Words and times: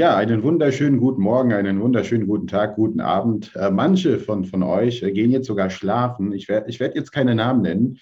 Ja, 0.00 0.16
einen 0.16 0.42
wunderschönen 0.42 0.98
guten 0.98 1.20
Morgen, 1.20 1.52
einen 1.52 1.78
wunderschönen 1.78 2.26
guten 2.26 2.46
Tag, 2.46 2.76
guten 2.76 3.00
Abend. 3.02 3.54
Äh, 3.54 3.70
manche 3.70 4.18
von, 4.18 4.46
von 4.46 4.62
euch 4.62 5.02
äh, 5.02 5.12
gehen 5.12 5.30
jetzt 5.30 5.46
sogar 5.46 5.68
schlafen. 5.68 6.32
Ich 6.32 6.48
werde 6.48 6.70
ich 6.70 6.80
werd 6.80 6.94
jetzt 6.94 7.12
keine 7.12 7.34
Namen 7.34 7.60
nennen, 7.60 7.98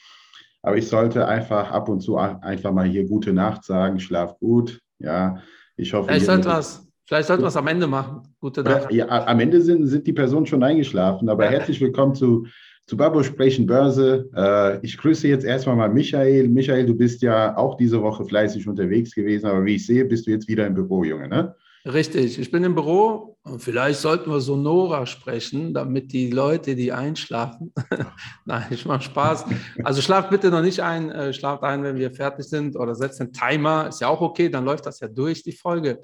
aber 0.63 0.77
ich 0.77 0.87
sollte 0.87 1.27
einfach 1.27 1.73
ab 1.73 1.89
und 1.89 1.99
zu 1.99 2.17
einfach 2.17 2.71
mal 2.71 2.87
hier 2.87 3.05
gute 3.05 3.33
Nacht 3.33 3.65
sagen. 3.65 3.99
Schlaf 3.99 4.39
gut. 4.39 4.79
Ja, 5.01 5.43
ich 5.77 5.93
hoffe. 5.93 6.07
Vielleicht 6.07 6.27
sollte 6.27 6.49
was. 6.51 6.87
Vielleicht 7.05 7.27
sollten 7.27 7.43
wir 7.43 7.49
es 7.49 7.57
am 7.57 7.67
Ende 7.67 7.89
machen. 7.89 8.33
Gute 8.39 8.63
Nacht. 8.63 8.93
Ja, 8.93 9.09
am 9.27 9.41
Ende 9.41 9.61
sind, 9.61 9.85
sind 9.89 10.07
die 10.07 10.13
Personen 10.13 10.47
schon 10.47 10.63
eingeschlafen. 10.63 11.29
Aber 11.29 11.47
ja. 11.47 11.51
herzlich 11.51 11.81
willkommen 11.81 12.15
zu, 12.15 12.47
zu 12.87 12.97
Babo 12.97 13.25
Sprechen 13.25 13.67
Börse. 13.67 14.31
Äh, 14.37 14.87
ich 14.87 14.97
grüße 14.99 15.27
jetzt 15.27 15.45
erstmal 15.45 15.75
mal 15.75 15.89
Michael. 15.89 16.47
Michael, 16.47 16.87
du 16.87 16.95
bist 16.95 17.23
ja 17.23 17.57
auch 17.57 17.77
diese 17.77 18.01
Woche 18.01 18.25
fleißig 18.25 18.69
unterwegs 18.69 19.17
gewesen, 19.17 19.47
aber 19.47 19.65
wie 19.65 19.75
ich 19.75 19.85
sehe, 19.85 20.05
bist 20.05 20.29
du 20.29 20.31
jetzt 20.31 20.47
wieder 20.47 20.65
im 20.65 20.75
Büro, 20.75 21.03
Junge, 21.03 21.27
ne? 21.27 21.57
Richtig, 21.91 22.39
ich 22.39 22.51
bin 22.51 22.65
im 22.65 22.75
Büro 22.75 23.39
und 23.45 23.63
vielleicht 23.63 24.01
sollten 24.01 24.31
wir 24.31 24.41
Sonora 24.41 25.07
sprechen, 25.07 25.73
damit 25.73 26.13
die 26.13 26.31
Leute, 26.31 26.77
die 26.77 26.93
einschlafen, 26.93 27.73
nein, 28.45 28.67
ich 28.69 28.85
mache 28.85 29.05
Spaß. 29.05 29.47
Also 29.85 30.03
schlaft 30.03 30.29
bitte 30.29 30.51
noch 30.51 30.61
nicht 30.61 30.81
ein, 30.81 31.11
äh, 31.11 31.33
schlaft 31.33 31.63
ein, 31.63 31.83
wenn 31.83 31.97
wir 31.97 32.11
fertig 32.11 32.45
sind 32.45 32.77
oder 32.77 32.95
setzt 32.95 33.23
einen 33.23 33.33
Timer, 33.33 33.89
ist 33.89 34.03
ja 34.03 34.09
auch 34.09 34.21
okay, 34.21 34.51
dann 34.51 34.67
läuft 34.67 34.85
das 34.85 35.01
ja 35.01 35.09
durch, 35.09 35.43
die 35.43 35.53
Folge. 35.53 36.01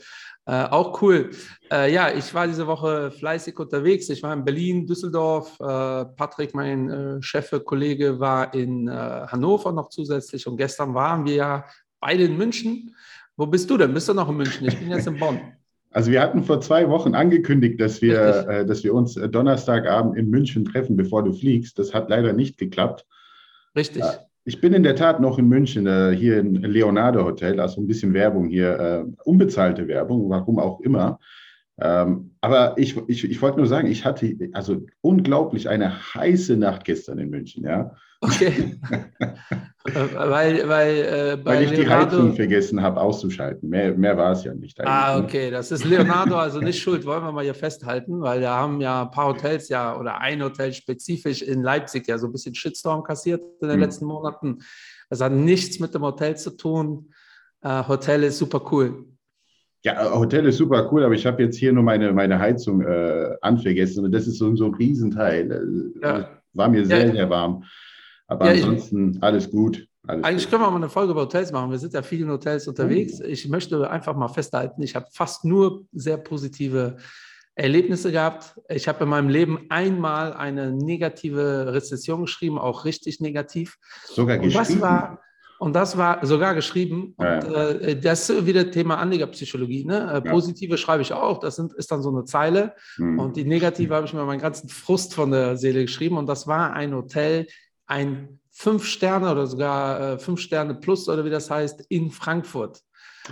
Äh, 0.47 0.65
auch 0.70 1.02
cool. 1.02 1.33
Äh, 1.70 1.93
ja, 1.93 2.10
ich 2.10 2.32
war 2.32 2.46
diese 2.46 2.66
Woche 2.66 3.10
fleißig 3.10 3.59
unterwegs. 3.59 4.09
Ich 4.09 4.23
war 4.23 4.32
in 4.32 4.43
Berlin, 4.43 4.87
Düsseldorf. 4.87 5.60
Äh, 5.60 6.04
Patrick, 6.16 6.54
mein 6.54 6.88
äh, 6.88 7.23
Chef, 7.23 7.51
Kollege, 7.63 8.19
war 8.19 8.54
in 8.54 8.88
äh, 8.88 9.26
Hannover 9.26 9.71
noch 9.73 9.91
zusätzlich. 9.91 10.46
Und 10.46 10.57
gestern 10.57 10.95
waren 10.95 11.26
wir 11.26 11.35
ja 11.35 11.65
beide 12.01 12.24
in 12.24 12.38
München. 12.38 12.95
Wo 13.37 13.46
bist 13.46 13.69
du 13.69 13.76
denn? 13.76 13.93
Bist 13.93 14.09
du 14.09 14.15
noch 14.15 14.30
in 14.30 14.37
München? 14.37 14.66
Ich 14.66 14.79
bin 14.79 14.91
jetzt 14.91 15.07
in 15.07 15.19
Bonn. 15.19 15.41
Also 15.95 16.10
wir 16.10 16.20
hatten 16.20 16.42
vor 16.42 16.60
zwei 16.60 16.88
Wochen 16.88 17.14
angekündigt, 17.14 17.80
dass 17.80 18.02
wir, 18.02 18.48
äh, 18.48 18.66
dass 18.66 18.82
wir 18.82 18.92
uns 18.92 19.14
Donnerstagabend 19.14 20.18
in 20.18 20.28
München 20.28 20.64
treffen, 20.64 20.96
bevor 20.96 21.23
du 21.23 21.32
fliegst. 21.32 21.78
Das 21.78 21.95
hat 21.95 22.10
leider 22.10 22.32
nicht 22.32 22.59
geklappt. 22.59 23.06
Richtig. 23.76 24.02
Ich 24.45 24.60
bin 24.60 24.74
in 24.74 24.82
der 24.82 24.96
Tat 24.96 25.20
noch 25.20 25.38
in 25.38 25.48
München, 25.48 25.86
äh, 25.86 26.14
hier 26.14 26.38
im 26.38 26.54
Leonardo 26.54 27.24
Hotel, 27.24 27.60
also 27.60 27.80
ein 27.80 27.86
bisschen 27.86 28.12
Werbung 28.12 28.48
hier, 28.48 28.78
äh, 28.78 29.04
unbezahlte 29.24 29.86
Werbung, 29.86 30.28
warum 30.28 30.59
auch 30.59 30.80
immer. 30.80 31.20
Ähm, 31.80 32.36
aber 32.40 32.78
ich, 32.78 32.96
ich, 33.08 33.24
ich 33.24 33.42
wollte 33.42 33.58
nur 33.58 33.66
sagen, 33.66 33.88
ich 33.88 34.04
hatte 34.04 34.36
also 34.52 34.86
unglaublich 35.00 35.68
eine 35.68 36.14
heiße 36.14 36.56
Nacht 36.56 36.84
gestern 36.84 37.18
in 37.18 37.30
München, 37.30 37.64
ja. 37.64 37.96
Okay. 38.20 38.78
weil, 39.84 40.68
weil, 40.68 40.96
äh, 40.96 41.45
weil 41.45 41.64
ich 41.64 41.70
Leonardo... 41.70 41.76
die 41.76 41.90
Heizung 41.90 42.36
vergessen 42.36 42.80
habe 42.80 43.00
auszuschalten. 43.00 43.68
Mehr, 43.68 43.95
mehr 43.95 44.16
war 44.16 44.32
es 44.32 44.45
ja 44.45 44.54
nicht. 44.54 44.80
Ah, 44.80 45.18
ne? 45.18 45.24
okay. 45.24 45.50
Das 45.50 45.72
ist 45.72 45.84
Leonardo 45.84 46.36
also 46.36 46.60
nicht 46.60 46.80
schuld, 46.80 47.04
wollen 47.04 47.22
wir 47.22 47.32
mal 47.32 47.45
hier 47.45 47.54
festhalten, 47.54 48.22
weil 48.22 48.40
da 48.40 48.56
haben 48.56 48.80
ja 48.80 49.02
ein 49.02 49.10
paar 49.10 49.26
Hotels 49.26 49.68
ja 49.68 49.98
oder 49.98 50.20
ein 50.20 50.42
Hotel 50.42 50.72
spezifisch 50.72 51.42
in 51.42 51.62
Leipzig 51.62 52.06
ja 52.06 52.18
so 52.18 52.26
ein 52.26 52.32
bisschen 52.32 52.54
Shitstorm 52.54 53.02
kassiert 53.02 53.42
in 53.60 53.68
den 53.68 53.74
hm. 53.74 53.80
letzten 53.80 54.06
Monaten. 54.06 54.58
Das 55.10 55.20
hat 55.20 55.32
nichts 55.32 55.80
mit 55.80 55.95
dem 55.95 56.02
Hotel 56.02 56.36
zu 56.36 56.56
tun. 56.56 57.12
Äh, 57.62 57.82
Hotel 57.86 58.22
ist 58.22 58.38
super 58.38 58.62
cool. 58.70 59.06
Ja, 59.85 60.18
Hotel 60.18 60.46
ist 60.46 60.57
super 60.57 60.90
cool, 60.90 61.04
aber 61.04 61.15
ich 61.15 61.27
habe 61.27 61.43
jetzt 61.43 61.57
hier 61.57 61.73
nur 61.73 61.82
meine, 61.82 62.13
meine 62.13 62.38
Heizung 62.38 62.80
äh, 62.80 63.37
anvergessen 63.43 64.04
und 64.04 64.12
das 64.12 64.26
ist 64.26 64.38
so, 64.38 64.54
so 64.56 64.65
ein 64.65 64.75
Riesenteil. 64.75 65.50
Äh, 66.03 66.06
ja. 66.06 66.28
War 66.54 66.69
mir 66.69 66.87
sehr, 66.87 67.06
ja. 67.06 67.12
sehr 67.12 67.31
warm. 67.31 67.65
Aber 68.26 68.47
ja, 68.47 68.53
ansonsten 68.53 69.16
ich, 69.16 69.22
alles 69.22 69.50
gut. 69.50 69.86
Alles 70.06 70.25
eigentlich 70.25 70.44
gut. 70.44 70.53
können 70.53 70.62
wir 70.62 70.70
mal 70.70 70.76
eine 70.76 70.88
Folge 70.88 71.12
über 71.12 71.22
Hotels 71.22 71.53
machen. 71.53 71.70
Wir 71.70 71.78
sind 71.78 71.92
ja 71.92 72.00
viel 72.00 72.22
in 72.22 72.31
Hotels 72.31 72.66
unterwegs. 72.66 73.19
Mhm. 73.19 73.26
Ich 73.26 73.47
möchte 73.48 73.91
einfach 73.91 74.16
mal 74.16 74.28
festhalten, 74.28 74.82
ich 74.82 74.97
habe 74.97 75.06
fast 75.12 75.44
nur 75.44 75.84
sehr 75.92 76.16
positive 76.16 76.97
Erlebnisse 77.54 78.10
gehabt. 78.10 78.58
Ich 78.69 78.88
habe 78.88 79.04
in 79.04 79.10
meinem 79.10 79.28
Leben 79.28 79.66
einmal 79.69 80.32
eine 80.32 80.72
negative 80.72 81.72
Rezession 81.75 82.22
geschrieben, 82.22 82.58
auch 82.58 82.87
richtig 82.87 83.20
negativ. 83.20 83.76
Sogar 84.06 84.38
geschrieben? 84.38 84.58
Und 84.58 84.69
das 84.69 84.81
war, 84.81 85.20
und 85.64 85.72
das 85.72 85.97
war 85.97 86.25
sogar 86.26 86.54
geschrieben. 86.54 87.14
Und 87.16 87.25
ja. 87.25 87.70
äh, 87.70 87.98
das 87.98 88.28
ist 88.28 88.44
wieder 88.44 88.70
Thema 88.70 88.98
Anlegerpsychologie. 88.98 89.86
Ne? 89.86 90.12
Äh, 90.12 90.20
positive 90.20 90.72
ja. 90.72 90.76
schreibe 90.76 91.00
ich 91.00 91.14
auch. 91.14 91.38
Das 91.41 91.56
sind, 91.56 91.72
ist 91.72 91.91
dann 91.91 92.02
so 92.02 92.10
eine 92.10 92.26
Zeile. 92.26 92.75
Mhm. 92.98 93.19
Und 93.19 93.36
die 93.36 93.47
negative 93.47 93.94
habe 93.94 94.06
ich 94.06 94.12
mir 94.12 94.25
meinen 94.25 94.42
ganzen 94.42 94.69
Frust 94.69 95.14
von 95.14 95.30
der 95.30 95.56
Seele 95.56 95.80
geschrieben. 95.80 96.19
Und 96.19 96.26
das 96.26 96.47
war 96.47 96.75
ein 96.75 96.94
Hotel, 96.94 97.47
ein 97.86 98.41
Fünf 98.50 98.84
Sterne 98.84 99.32
oder 99.32 99.47
sogar 99.47 100.00
äh, 100.00 100.19
Fünf 100.19 100.41
Sterne 100.41 100.75
Plus 100.75 101.08
oder 101.08 101.25
wie 101.25 101.30
das 101.30 101.50
heißt, 101.50 101.86
in 101.88 102.10
Frankfurt. 102.10 102.81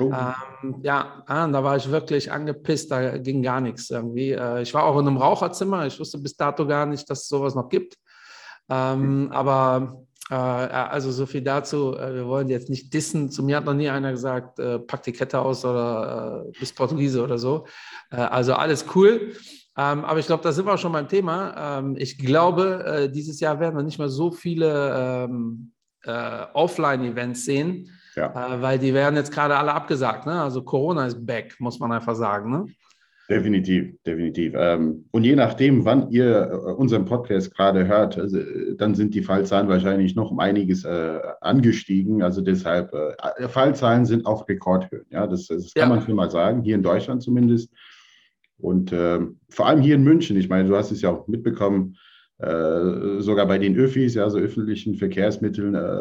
Oh. 0.00 0.10
Ähm, 0.10 0.76
ja, 0.82 1.22
ah, 1.26 1.46
da 1.46 1.62
war 1.62 1.76
ich 1.76 1.90
wirklich 1.90 2.32
angepisst, 2.32 2.90
da 2.90 3.18
ging 3.18 3.42
gar 3.42 3.60
nichts 3.60 3.90
irgendwie. 3.90 4.30
Äh, 4.30 4.62
ich 4.62 4.72
war 4.72 4.84
auch 4.84 4.98
in 4.98 5.06
einem 5.06 5.18
Raucherzimmer, 5.18 5.86
ich 5.86 6.00
wusste 6.00 6.16
bis 6.16 6.34
dato 6.34 6.66
gar 6.66 6.86
nicht, 6.86 7.10
dass 7.10 7.24
es 7.24 7.28
sowas 7.28 7.54
noch 7.54 7.68
gibt. 7.68 7.98
Ähm, 8.70 9.28
aber 9.32 10.06
äh, 10.06 10.11
also 10.34 11.10
so 11.10 11.26
viel 11.26 11.42
dazu. 11.42 11.96
Äh, 11.96 12.14
wir 12.14 12.26
wollen 12.26 12.48
jetzt 12.48 12.70
nicht 12.70 12.92
dissen. 12.94 13.30
Zu 13.30 13.42
mir 13.42 13.56
hat 13.56 13.64
noch 13.64 13.74
nie 13.74 13.88
einer 13.88 14.10
gesagt, 14.12 14.58
äh, 14.58 14.78
pack 14.78 15.02
die 15.02 15.12
Kette 15.12 15.38
aus 15.38 15.64
oder 15.64 16.44
äh, 16.46 16.58
bist 16.58 16.76
Portugiese 16.76 17.22
oder 17.22 17.38
so. 17.38 17.66
Äh, 18.10 18.16
also 18.16 18.54
alles 18.54 18.86
cool. 18.94 19.32
Ähm, 19.76 20.04
aber 20.04 20.18
ich 20.18 20.26
glaube, 20.26 20.42
da 20.42 20.52
sind 20.52 20.66
wir 20.66 20.74
auch 20.74 20.78
schon 20.78 20.92
beim 20.92 21.08
Thema. 21.08 21.78
Ähm, 21.78 21.96
ich 21.98 22.18
glaube, 22.18 22.84
äh, 22.84 23.10
dieses 23.10 23.40
Jahr 23.40 23.58
werden 23.60 23.76
wir 23.76 23.82
nicht 23.82 23.98
mehr 23.98 24.08
so 24.08 24.30
viele 24.30 25.26
ähm, 25.28 25.72
Offline-Events 26.04 27.44
sehen, 27.44 27.88
ja. 28.16 28.60
weil 28.60 28.80
die 28.80 28.92
werden 28.92 29.14
jetzt 29.14 29.30
gerade 29.30 29.56
alle 29.56 29.72
abgesagt. 29.72 30.26
Ne? 30.26 30.42
Also 30.42 30.64
Corona 30.64 31.06
ist 31.06 31.24
back, 31.24 31.54
muss 31.60 31.78
man 31.78 31.92
einfach 31.92 32.16
sagen. 32.16 32.50
Ne? 32.50 32.66
Definitiv, 33.30 33.94
definitiv. 34.04 34.52
Ähm, 34.56 35.06
und 35.10 35.24
je 35.24 35.36
nachdem, 35.36 35.84
wann 35.84 36.10
ihr 36.10 36.50
äh, 36.50 36.72
unseren 36.72 37.04
Podcast 37.04 37.54
gerade 37.54 37.86
hört, 37.86 38.18
also, 38.18 38.38
dann 38.76 38.94
sind 38.94 39.14
die 39.14 39.22
Fallzahlen 39.22 39.68
wahrscheinlich 39.68 40.14
noch 40.14 40.30
um 40.30 40.40
einiges 40.40 40.84
äh, 40.84 41.20
angestiegen. 41.40 42.22
Also 42.22 42.40
deshalb, 42.40 42.92
äh, 42.92 43.48
Fallzahlen 43.48 44.06
sind 44.06 44.26
auf 44.26 44.48
Rekordhöhen. 44.48 45.06
Ja, 45.10 45.26
das, 45.26 45.46
das 45.46 45.72
kann 45.72 45.88
ja. 45.88 45.94
man 45.94 46.04
schon 46.04 46.16
mal 46.16 46.30
sagen, 46.30 46.62
hier 46.62 46.74
in 46.74 46.82
Deutschland 46.82 47.22
zumindest. 47.22 47.70
Und 48.58 48.92
äh, 48.92 49.20
vor 49.48 49.66
allem 49.66 49.80
hier 49.80 49.94
in 49.94 50.04
München, 50.04 50.36
ich 50.36 50.48
meine, 50.48 50.68
du 50.68 50.76
hast 50.76 50.90
es 50.90 51.02
ja 51.02 51.10
auch 51.10 51.26
mitbekommen, 51.28 51.94
äh, 51.94 52.11
sogar 53.20 53.46
bei 53.46 53.58
den 53.58 53.76
Öffis, 53.76 54.14
ja, 54.14 54.28
so 54.28 54.38
öffentlichen 54.38 54.96
Verkehrsmitteln, 54.96 55.74
äh, 55.74 56.00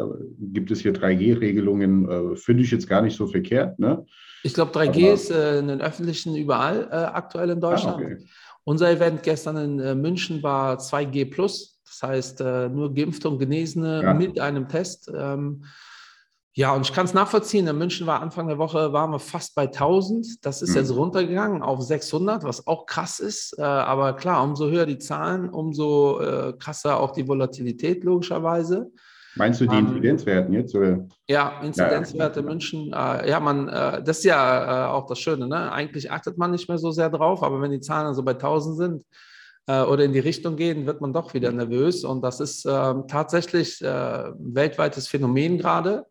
gibt 0.52 0.70
es 0.70 0.80
hier 0.80 0.92
3G-Regelungen. 0.92 2.36
Finde 2.36 2.62
ich 2.62 2.70
jetzt 2.70 2.88
gar 2.88 3.02
nicht 3.02 3.16
so 3.16 3.26
verkehrt. 3.26 3.78
Ne? 3.78 4.04
Ich 4.42 4.54
glaube, 4.54 4.72
3G 4.72 5.04
Aber, 5.04 5.14
ist 5.14 5.30
äh, 5.30 5.58
in 5.58 5.68
den 5.68 5.80
öffentlichen 5.80 6.34
überall 6.34 6.88
äh, 6.90 6.94
aktuell 6.94 7.50
in 7.50 7.60
Deutschland. 7.60 7.98
Ah, 8.00 8.04
okay. 8.04 8.16
Unser 8.64 8.90
Event 8.90 9.22
gestern 9.22 9.56
in 9.56 9.80
äh, 9.80 9.94
München 9.94 10.42
war 10.42 10.78
2G 10.78 11.30
plus, 11.30 11.80
das 11.84 12.02
heißt 12.02 12.40
äh, 12.40 12.68
nur 12.68 12.94
Geimpfte 12.94 13.28
und 13.28 13.38
Genesene 13.38 14.02
ja. 14.02 14.14
mit 14.14 14.38
einem 14.40 14.68
Test. 14.68 15.10
Ähm, 15.14 15.64
ja, 16.54 16.74
und 16.74 16.82
ich 16.82 16.92
kann 16.92 17.06
es 17.06 17.14
nachvollziehen. 17.14 17.66
In 17.66 17.78
München 17.78 18.06
war 18.06 18.20
Anfang 18.20 18.46
der 18.46 18.58
Woche 18.58 18.92
waren 18.92 19.10
wir 19.10 19.18
fast 19.18 19.54
bei 19.54 19.62
1000. 19.62 20.44
Das 20.44 20.60
ist 20.60 20.70
mhm. 20.70 20.76
jetzt 20.76 20.94
runtergegangen 20.94 21.62
auf 21.62 21.80
600, 21.80 22.44
was 22.44 22.66
auch 22.66 22.84
krass 22.84 23.20
ist. 23.20 23.58
Äh, 23.58 23.62
aber 23.62 24.12
klar, 24.14 24.44
umso 24.44 24.68
höher 24.68 24.84
die 24.84 24.98
Zahlen, 24.98 25.48
umso 25.48 26.20
äh, 26.20 26.52
krasser 26.58 27.00
auch 27.00 27.12
die 27.12 27.26
Volatilität 27.26 28.04
logischerweise. 28.04 28.90
Meinst 29.34 29.62
du 29.62 29.66
die 29.66 29.76
ähm, 29.76 29.86
Inzidenzwerten 29.86 30.52
jetzt? 30.52 30.74
Oder? 30.74 31.06
Ja, 31.26 31.60
Inzidenzwerte 31.62 32.40
ja, 32.40 32.46
München. 32.46 32.92
Äh, 32.92 33.30
ja, 33.30 33.40
man, 33.40 33.68
äh, 33.68 34.02
das 34.02 34.18
ist 34.18 34.24
ja 34.24 34.88
äh, 34.88 34.90
auch 34.90 35.06
das 35.06 35.20
Schöne. 35.20 35.48
Ne? 35.48 35.72
Eigentlich 35.72 36.10
achtet 36.10 36.36
man 36.36 36.50
nicht 36.50 36.68
mehr 36.68 36.76
so 36.76 36.90
sehr 36.90 37.08
drauf, 37.08 37.42
aber 37.42 37.62
wenn 37.62 37.70
die 37.70 37.80
Zahlen 37.80 38.12
so 38.14 38.22
bei 38.22 38.32
1000 38.32 38.76
sind 38.76 39.04
äh, 39.68 39.80
oder 39.80 40.04
in 40.04 40.12
die 40.12 40.18
Richtung 40.18 40.56
gehen, 40.56 40.84
wird 40.84 41.00
man 41.00 41.14
doch 41.14 41.32
wieder 41.32 41.50
nervös. 41.50 42.04
Und 42.04 42.22
das 42.22 42.40
ist 42.40 42.66
ähm, 42.68 43.04
tatsächlich 43.08 43.80
äh, 43.80 43.86
ein 43.86 44.54
weltweites 44.54 45.08
Phänomen 45.08 45.56
gerade. 45.56 46.04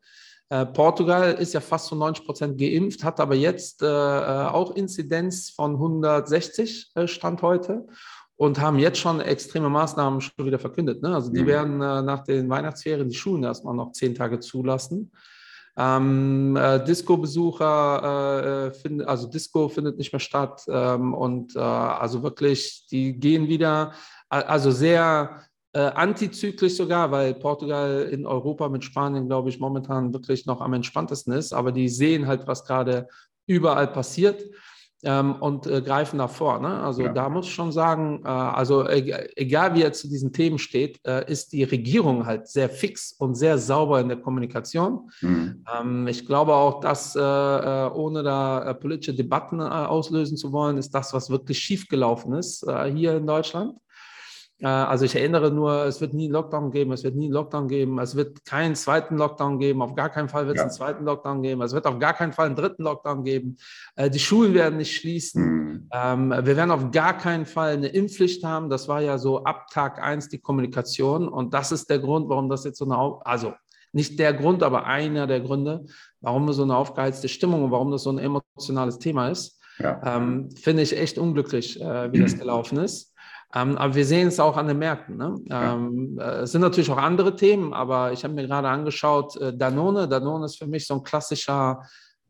Äh, 0.51 0.67
Portugal 0.67 1.33
ist 1.33 1.53
ja 1.53 1.61
fast 1.61 1.87
zu 1.87 1.95
90 1.95 2.25
Prozent 2.25 2.59
geimpft, 2.59 3.03
hat 3.03 3.19
aber 3.19 3.35
jetzt 3.35 3.83
auch 3.83 4.75
Inzidenz 4.75 5.49
von 5.49 5.73
160 5.73 6.91
Stand 7.05 7.41
heute 7.41 7.87
und 8.41 8.59
haben 8.59 8.79
jetzt 8.79 8.97
schon 8.97 9.19
extreme 9.19 9.69
Maßnahmen 9.69 10.19
schon 10.19 10.47
wieder 10.47 10.57
verkündet. 10.57 11.03
Ne? 11.03 11.13
Also 11.13 11.31
die 11.31 11.43
mhm. 11.43 11.47
werden 11.47 11.79
äh, 11.79 12.01
nach 12.01 12.23
den 12.23 12.49
Weihnachtsferien 12.49 13.07
die 13.07 13.15
Schulen 13.15 13.43
erstmal 13.43 13.75
noch 13.75 13.91
zehn 13.91 14.15
Tage 14.15 14.39
zulassen. 14.39 15.11
Ähm, 15.77 16.55
äh, 16.55 16.83
Disco-Besucher, 16.83 18.65
äh, 18.65 18.73
find, 18.73 19.07
also 19.07 19.27
Disco 19.27 19.69
findet 19.69 19.99
nicht 19.99 20.11
mehr 20.11 20.19
statt 20.19 20.63
ähm, 20.67 21.13
und 21.13 21.55
äh, 21.55 21.59
also 21.59 22.23
wirklich, 22.23 22.87
die 22.89 23.13
gehen 23.13 23.47
wieder, 23.47 23.93
also 24.27 24.71
sehr 24.71 25.43
äh, 25.73 25.79
antizyklisch 25.79 26.75
sogar, 26.75 27.11
weil 27.11 27.33
Portugal 27.33 28.09
in 28.11 28.25
Europa 28.25 28.69
mit 28.69 28.83
Spanien, 28.83 29.27
glaube 29.27 29.49
ich, 29.49 29.59
momentan 29.59 30.13
wirklich 30.13 30.45
noch 30.45 30.61
am 30.61 30.73
entspanntesten 30.73 31.33
ist, 31.33 31.53
aber 31.53 31.71
die 31.71 31.89
sehen 31.89 32.27
halt, 32.27 32.47
was 32.47 32.65
gerade 32.65 33.07
überall 33.47 33.87
passiert. 33.87 34.43
ähm, 35.03 35.35
und 35.35 35.65
äh, 35.67 35.81
greifen 35.81 36.19
davor. 36.19 36.59
Ne? 36.59 36.81
Also 36.81 37.03
ja. 37.03 37.13
da 37.13 37.29
muss 37.29 37.47
ich 37.47 37.53
schon 37.53 37.71
sagen, 37.71 38.21
äh, 38.23 38.27
also 38.27 38.87
e 38.87 39.29
egal 39.35 39.73
wie 39.73 39.81
er 39.81 39.93
zu 39.93 40.07
diesen 40.07 40.31
Themen 40.31 40.59
steht, 40.59 40.99
äh, 41.05 41.29
ist 41.31 41.53
die 41.53 41.63
Regierung 41.63 42.25
halt 42.25 42.47
sehr 42.47 42.69
fix 42.69 43.13
und 43.13 43.35
sehr 43.35 43.57
sauber 43.57 43.99
in 43.99 44.09
der 44.09 44.17
Kommunikation. 44.17 45.11
Mhm. 45.21 45.65
Ähm, 45.75 46.07
ich 46.07 46.25
glaube 46.25 46.53
auch, 46.53 46.79
dass 46.81 47.15
äh, 47.15 47.19
äh, 47.19 47.89
ohne 47.93 48.23
da 48.23 48.63
äh, 48.63 48.75
politische 48.75 49.15
Debatten 49.15 49.61
auslösen 49.61 50.37
zu 50.37 50.51
wollen, 50.51 50.77
ist 50.77 50.91
das, 50.91 51.13
was 51.13 51.29
wirklich 51.29 51.59
schiefgelaufen 51.59 52.33
ist 52.33 52.65
hier 52.93 53.17
in 53.17 53.27
Deutschland. 53.27 53.75
Äh, 54.61 54.67
also 54.67 55.05
ich 55.05 55.15
erinnere 55.15 55.51
nur, 55.51 55.85
es 55.85 56.01
wird 56.01 56.13
nie 56.13 56.25
einen 56.25 56.33
Lockdown 56.33 56.71
geben, 56.71 56.91
es 56.91 57.03
wird 57.03 57.15
nie 57.15 57.25
einen 57.25 57.33
Lockdown 57.33 57.67
geben, 57.67 57.99
es 57.99 58.15
wird 58.15 58.45
keinen 58.45 58.75
zweiten 58.75 59.17
Lockdown 59.17 59.59
geben, 59.59 59.81
auf 59.81 59.95
gar 59.95 60.09
keinen 60.09 60.29
Fall 60.29 60.45
wird 60.45 60.57
es 60.57 60.61
ja. 60.61 60.63
einen 60.65 60.73
zweiten 60.73 61.05
Lockdown 61.05 61.41
geben, 61.41 61.61
es 61.61 61.73
wird 61.73 61.87
auf 61.87 61.99
gar 61.99 62.13
keinen 62.13 62.31
Fall 62.31 62.47
einen 62.47 62.55
dritten 62.55 62.83
Lockdown 62.83 63.23
geben, 63.23 63.57
äh, 63.95 64.09
die 64.09 64.19
Schulen 64.19 64.53
werden 64.53 64.77
nicht 64.77 64.95
schließen, 64.95 65.43
mhm. 65.43 65.61
Ähm, 65.93 66.29
wir 66.29 66.55
werden 66.55 66.71
auf 66.71 66.91
gar 66.91 67.17
keinen 67.17 67.45
Fall 67.45 67.73
eine 67.73 67.87
Impfpflicht 67.87 68.43
haben, 68.43 68.69
das 68.69 68.87
war 68.87 69.01
ja 69.01 69.17
so 69.17 69.43
ab 69.43 69.67
Tag 69.71 70.01
1 70.01 70.29
die 70.29 70.39
Kommunikation 70.39 71.27
und 71.27 71.53
das 71.53 71.71
ist 71.71 71.89
der 71.89 71.99
Grund, 71.99 72.29
warum 72.29 72.49
das 72.49 72.63
jetzt 72.63 72.77
so 72.77 72.85
eine, 72.85 72.97
also 73.25 73.53
nicht 73.93 74.19
der 74.19 74.33
Grund, 74.33 74.63
aber 74.63 74.85
einer 74.85 75.27
der 75.27 75.41
Gründe, 75.41 75.85
warum 76.21 76.51
so 76.53 76.63
eine 76.63 76.75
aufgeheizte 76.77 77.27
Stimmung 77.27 77.63
und 77.65 77.71
warum 77.71 77.91
das 77.91 78.03
so 78.03 78.11
ein 78.11 78.19
emotionales 78.19 78.99
Thema 78.99 79.29
ist. 79.29 79.59
Ja. 79.79 80.01
Ähm, 80.05 80.49
Finde 80.51 80.83
ich 80.83 80.97
echt 80.97 81.17
unglücklich, 81.17 81.81
äh, 81.81 82.11
wie 82.13 82.19
das 82.21 82.37
gelaufen 82.39 82.77
ist. 82.77 83.10
Ähm, 83.53 83.77
aber 83.77 83.95
wir 83.95 84.05
sehen 84.05 84.29
es 84.29 84.39
auch 84.39 84.55
an 84.55 84.67
den 84.67 84.79
Märkten. 84.79 85.17
Ne? 85.17 85.35
Ähm, 85.49 86.17
äh, 86.19 86.41
es 86.41 86.51
sind 86.51 86.61
natürlich 86.61 86.89
auch 86.89 86.97
andere 86.97 87.35
Themen, 87.35 87.73
aber 87.73 88.13
ich 88.13 88.23
habe 88.23 88.33
mir 88.33 88.47
gerade 88.47 88.69
angeschaut, 88.69 89.35
äh, 89.37 89.55
Danone. 89.55 90.07
Danone 90.07 90.45
ist 90.45 90.57
für 90.57 90.67
mich 90.67 90.87
so 90.87 90.95
ein 90.95 91.03
klassischer 91.03 91.81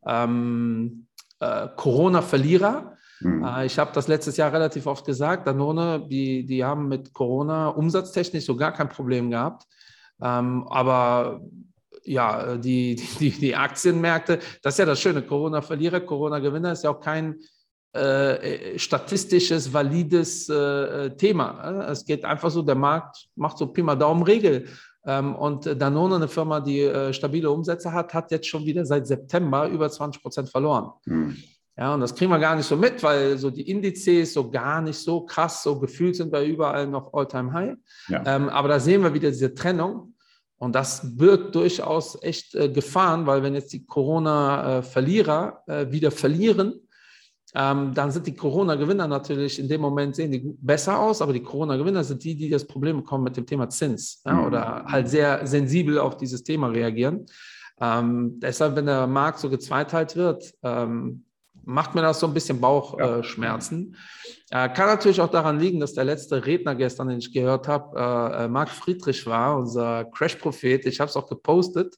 ähm, 0.06 1.06
äh, 1.40 1.68
Corona-Verlierer. 1.76 2.98
Mhm. 3.20 3.44
Äh, 3.44 3.66
ich 3.68 3.78
habe 3.78 3.92
das 3.94 4.08
letztes 4.08 4.38
Jahr 4.38 4.52
relativ 4.52 4.88
oft 4.88 5.06
gesagt. 5.06 5.48
Danone, 5.48 6.08
die, 6.08 6.46
die 6.46 6.64
haben 6.64 6.88
mit 6.88 7.14
Corona 7.14 7.70
umsatztechnisch 7.70 8.46
so 8.46 8.56
gar 8.56 8.72
kein 8.72 8.90
Problem 8.90 9.30
gehabt. 9.30 9.66
Ähm, 10.22 10.68
aber 10.70 11.42
ja, 12.04 12.58
die, 12.58 12.96
die, 13.20 13.30
die 13.30 13.56
Aktienmärkte, 13.56 14.40
das 14.64 14.74
ist 14.74 14.80
ja 14.80 14.86
das 14.86 15.00
Schöne. 15.00 15.22
Corona-Verlierer, 15.22 16.00
Corona-Gewinner 16.02 16.72
ist 16.72 16.84
ja 16.84 16.90
auch 16.90 17.00
kein 17.00 17.36
äh, 17.94 18.78
statistisches, 18.80 19.74
valides 19.74 20.48
äh, 20.50 21.10
Thema. 21.18 21.88
Es 21.90 22.06
geht 22.06 22.24
einfach 22.24 22.50
so, 22.50 22.62
der 22.62 22.76
Markt 22.76 23.28
macht 23.36 23.58
so 23.58 23.68
Pi 23.68 23.82
mal 23.82 23.96
Daumen 23.96 24.24
Regel. 24.24 24.68
Ähm, 25.06 25.36
und 25.36 25.66
Danone, 25.66 26.16
eine 26.16 26.28
Firma, 26.28 26.60
die 26.60 26.82
äh, 26.82 27.12
stabile 27.12 27.50
Umsätze 27.50 27.92
hat, 27.92 28.14
hat 28.14 28.32
jetzt 28.32 28.48
schon 28.48 28.66
wieder 28.66 28.86
seit 28.86 29.08
September 29.08 29.68
über 29.68 29.90
20 29.90 30.22
Prozent 30.22 30.50
verloren. 30.50 30.92
Hm. 31.06 31.36
Ja, 31.78 31.94
und 31.94 32.02
das 32.02 32.14
kriegen 32.14 32.30
wir 32.30 32.38
gar 32.38 32.56
nicht 32.56 32.68
so 32.68 32.78
mit, 32.78 33.02
weil 33.02 33.38
so 33.38 33.50
die 33.50 33.70
Indizes 33.70 34.34
so 34.34 34.52
gar 34.52 34.82
nicht 34.82 34.98
so 34.98 35.26
krass, 35.26 35.64
so 35.64 35.80
gefühlt 35.80 36.16
sind 36.16 36.32
wir 36.32 36.42
überall 36.42 36.86
noch 36.86 37.14
All-Time-High. 37.14 37.76
Ja. 38.10 38.24
Ähm, 38.26 38.50
aber 38.50 38.68
da 38.68 38.80
sehen 38.80 39.02
wir 39.02 39.14
wieder 39.14 39.32
diese 39.32 39.54
Trennung. 39.54 40.14
Und 40.58 40.76
das 40.76 41.18
birgt 41.18 41.56
durchaus 41.56 42.22
echt 42.22 42.54
äh, 42.54 42.70
Gefahren, 42.70 43.26
weil 43.26 43.42
wenn 43.42 43.56
jetzt 43.56 43.74
die 43.74 43.84
Corona-Verlierer 43.84 45.64
äh, 45.66 45.92
wieder 45.92 46.12
verlieren, 46.12 46.88
ähm, 47.54 47.94
dann 47.94 48.12
sind 48.12 48.28
die 48.28 48.36
Corona-Gewinner 48.36 49.08
natürlich 49.08 49.60
in 49.60 49.68
dem 49.68 49.82
Moment 49.82 50.16
sehen 50.16 50.32
die 50.32 50.40
besser 50.62 51.00
aus, 51.00 51.22
aber 51.22 51.34
die 51.34 51.44
Corona-Gewinner 51.44 52.04
sind 52.04 52.24
die, 52.24 52.36
die 52.36 52.50
das 52.50 52.66
Problem 52.66 52.98
bekommen 52.98 53.26
mit 53.26 53.36
dem 53.36 53.46
Thema 53.46 53.70
Zins 53.70 54.22
ja, 54.26 54.34
mhm. 54.34 54.46
oder 54.46 54.86
halt 54.88 55.10
sehr 55.10 55.46
sensibel 55.46 56.00
auf 56.00 56.18
dieses 56.18 56.44
Thema 56.44 56.68
reagieren. 56.68 57.26
Ähm, 57.82 58.40
deshalb, 58.40 58.76
wenn 58.76 58.86
der 58.86 59.08
Markt 59.08 59.40
so 59.40 59.50
gezweiteilt 59.50 60.16
wird, 60.16 60.54
ähm, 60.64 61.26
macht 61.64 61.94
mir 61.96 62.02
das 62.02 62.20
so 62.20 62.28
ein 62.28 62.34
bisschen 62.34 62.60
Bauchschmerzen. 62.60 63.96
Ja. 64.52 64.66
Äh, 64.66 64.74
kann 64.74 64.88
natürlich 64.88 65.22
auch 65.22 65.30
daran 65.30 65.60
liegen, 65.60 65.80
dass 65.80 65.94
der 65.94 66.04
letzte 66.04 66.46
Redner 66.46 66.76
gestern, 66.76 67.10
den 67.10 67.20
ich 67.20 67.34
gehört 67.34 67.68
habe, 67.68 67.98
äh, 67.98 68.46
äh 68.46 68.48
Marc 68.48 68.70
Friedrich 68.70 69.26
war, 69.26 69.58
unser 69.58 70.06
Crash-Prophet. 70.06 70.86
Ich 70.86 71.00
habe 71.00 71.10
es 71.10 71.16
auch 71.16 71.28
gepostet. 71.28 71.96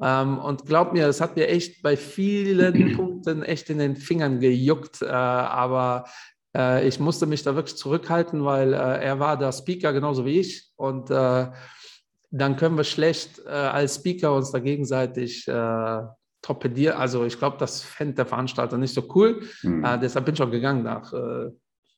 Ähm, 0.00 0.38
und 0.38 0.66
glaub 0.66 0.92
mir, 0.92 1.06
es 1.06 1.20
hat 1.20 1.36
mir 1.36 1.48
echt 1.48 1.82
bei 1.82 1.96
vielen 1.96 2.94
Punkten 2.96 3.42
echt 3.42 3.70
in 3.70 3.78
den 3.78 3.96
Fingern 3.96 4.40
gejuckt. 4.40 5.02
Äh, 5.02 5.06
aber 5.06 6.04
äh, 6.56 6.86
ich 6.86 6.98
musste 6.98 7.26
mich 7.26 7.42
da 7.42 7.54
wirklich 7.54 7.76
zurückhalten, 7.76 8.44
weil 8.44 8.72
äh, 8.72 9.04
er 9.04 9.20
war 9.20 9.38
der 9.38 9.52
Speaker 9.52 9.92
genauso 9.92 10.24
wie 10.24 10.40
ich. 10.40 10.70
Und 10.76 11.10
dann 11.10 12.56
können 12.56 12.76
wir 12.76 12.82
schlecht 12.82 13.46
als 13.46 13.94
Speaker 13.94 14.34
uns 14.34 14.50
da 14.50 14.58
gegenseitig 14.58 15.44
torpedieren. 16.42 16.98
Also 16.98 17.24
ich 17.24 17.38
glaube, 17.38 17.58
das 17.60 17.80
fände 17.80 18.14
der 18.14 18.26
Veranstalter 18.26 18.76
nicht 18.76 18.92
so 18.92 19.04
cool. 19.14 19.42
Mhm. 19.62 19.86
deshalb 20.02 20.24
bin 20.24 20.34
ich 20.34 20.42
auch 20.42 20.50
gegangen 20.50 20.82
nach 20.82 21.12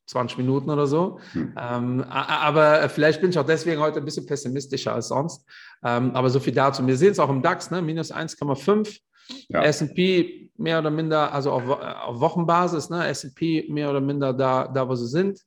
20 0.07 0.39
Minuten 0.39 0.71
oder 0.71 0.87
so. 0.87 1.19
Hm. 1.33 1.55
Ähm, 1.59 2.05
aber 2.09 2.89
vielleicht 2.89 3.21
bin 3.21 3.31
ich 3.31 3.39
auch 3.39 3.47
deswegen 3.47 3.81
heute 3.81 3.99
ein 3.99 4.05
bisschen 4.05 4.27
pessimistischer 4.27 4.95
als 4.95 5.09
sonst. 5.09 5.45
Ähm, 5.85 6.13
aber 6.15 6.31
so 6.31 6.41
viel 6.41 6.55
dazu. 6.55 6.87
Wir 6.87 6.97
sehen 6.97 7.13
es 7.13 7.19
auch 7.19 7.31
im 7.31 7.43
DAX, 7.43 7.71
ne? 7.71 7.83
minus 7.83 8.13
1,5. 8.13 9.01
Ja. 9.49 9.63
SP 9.67 10.47
mehr 10.57 10.79
oder 10.79 10.91
minder, 10.91 11.33
also 11.33 11.51
auf, 11.51 11.69
auf 11.69 12.21
Wochenbasis, 12.21 12.91
ne? 12.91 13.09
SP 13.11 13.67
mehr 13.69 13.91
oder 13.91 14.01
minder 14.01 14.33
da, 14.33 14.69
da 14.69 14.89
wo 14.89 14.95
sie 14.95 15.09
sind. 15.09 15.41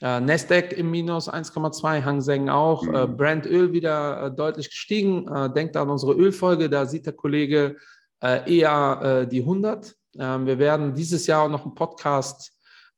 Äh, 0.00 0.20
Nasdaq 0.20 0.72
im 0.74 0.90
Minus 0.90 1.28
1,2, 1.28 2.04
Hang 2.04 2.20
Seng 2.20 2.48
auch. 2.48 2.82
Mhm. 2.84 2.94
Äh, 2.94 3.06
Brand 3.06 3.46
Öl 3.46 3.72
wieder 3.72 4.26
äh, 4.26 4.30
deutlich 4.30 4.70
gestiegen. 4.70 5.26
Äh, 5.28 5.52
denkt 5.52 5.76
an 5.76 5.90
unsere 5.90 6.12
Ölfolge, 6.12 6.70
da 6.70 6.86
sieht 6.86 7.06
der 7.06 7.14
Kollege 7.14 7.76
äh, 8.22 8.58
eher 8.58 9.22
äh, 9.22 9.26
die 9.26 9.40
100. 9.40 9.96
Ähm, 10.18 10.46
wir 10.46 10.58
werden 10.58 10.94
dieses 10.94 11.26
Jahr 11.26 11.44
auch 11.44 11.48
noch 11.48 11.64
einen 11.64 11.74
Podcast 11.74 12.52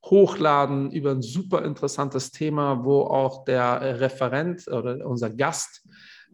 hochladen 0.04 0.90
über 0.90 1.10
ein 1.10 1.22
super 1.22 1.64
interessantes 1.64 2.30
Thema, 2.30 2.84
wo 2.84 3.02
auch 3.02 3.44
der 3.44 4.00
Referent 4.00 4.66
oder 4.68 5.06
unser 5.06 5.30
Gast 5.30 5.86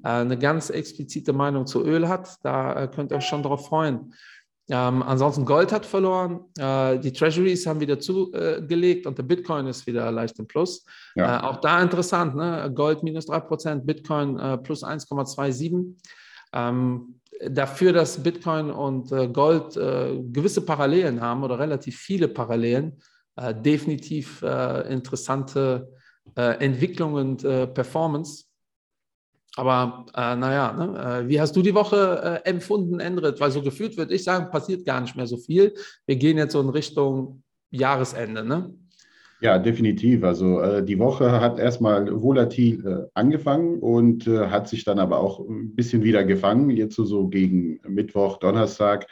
äh, 0.04 0.08
eine 0.08 0.38
ganz 0.38 0.70
explizite 0.70 1.32
Meinung 1.32 1.66
zu 1.66 1.84
Öl 1.84 2.08
hat. 2.08 2.36
Da 2.42 2.84
äh, 2.84 2.88
könnt 2.88 3.10
ihr 3.10 3.18
euch 3.18 3.26
schon 3.26 3.42
darauf 3.42 3.66
freuen. 3.66 4.14
Ähm, 4.68 5.02
ansonsten 5.02 5.44
Gold 5.44 5.70
hat 5.70 5.86
verloren, 5.86 6.40
äh, 6.58 6.98
die 6.98 7.12
Treasuries 7.12 7.66
haben 7.66 7.78
wieder 7.78 8.00
zugelegt 8.00 9.06
und 9.06 9.16
der 9.16 9.22
Bitcoin 9.22 9.68
ist 9.68 9.86
wieder 9.86 10.10
leicht 10.10 10.38
im 10.40 10.46
Plus. 10.46 10.84
Ja. 11.14 11.38
Äh, 11.38 11.42
auch 11.44 11.60
da 11.60 11.80
interessant, 11.80 12.34
ne? 12.34 12.70
Gold 12.74 13.04
minus 13.04 13.28
3%, 13.28 13.84
Bitcoin 13.84 14.38
äh, 14.38 14.58
plus 14.58 14.82
1,27. 14.82 15.94
Ähm, 16.52 17.20
dafür, 17.48 17.92
dass 17.92 18.20
Bitcoin 18.22 18.70
und 18.70 19.10
Gold 19.34 19.74
gewisse 19.74 20.64
Parallelen 20.64 21.20
haben 21.20 21.44
oder 21.44 21.58
relativ 21.58 21.98
viele 21.98 22.28
Parallelen, 22.28 22.98
äh, 23.36 23.54
definitiv 23.54 24.42
äh, 24.42 24.92
interessante 24.92 25.92
äh, 26.36 26.64
Entwicklung 26.64 27.14
und 27.14 27.42
Performance. 27.42 28.44
Aber 29.56 30.04
äh, 30.14 30.36
naja, 30.36 30.72
ne? 30.72 31.24
wie 31.28 31.40
hast 31.40 31.56
du 31.56 31.62
die 31.62 31.74
Woche 31.74 32.42
äh, 32.44 32.48
empfunden, 32.48 33.00
Endrit? 33.00 33.40
Weil 33.40 33.50
so 33.50 33.62
gefühlt 33.62 33.96
würde 33.96 34.14
ich 34.14 34.24
sagen, 34.24 34.50
passiert 34.50 34.84
gar 34.84 35.00
nicht 35.00 35.16
mehr 35.16 35.26
so 35.26 35.38
viel. 35.38 35.72
Wir 36.06 36.16
gehen 36.16 36.36
jetzt 36.36 36.52
so 36.52 36.60
in 36.60 36.68
Richtung 36.68 37.42
Jahresende, 37.70 38.44
ne? 38.44 38.74
Ja, 39.40 39.58
definitiv. 39.58 40.24
Also 40.24 40.60
äh, 40.60 40.84
die 40.84 40.98
Woche 40.98 41.40
hat 41.40 41.58
erstmal 41.58 42.22
volatil 42.22 43.08
angefangen 43.14 43.78
und 43.78 44.26
hat 44.26 44.68
sich 44.68 44.84
dann 44.84 44.98
aber 44.98 45.20
auch 45.20 45.40
ein 45.40 45.74
bisschen 45.74 46.02
wieder 46.02 46.24
gefangen. 46.24 46.70
Jetzt 46.70 46.96
so, 46.96 47.04
so 47.04 47.28
gegen 47.28 47.80
Mittwoch, 47.86 48.38
Donnerstag 48.38 49.06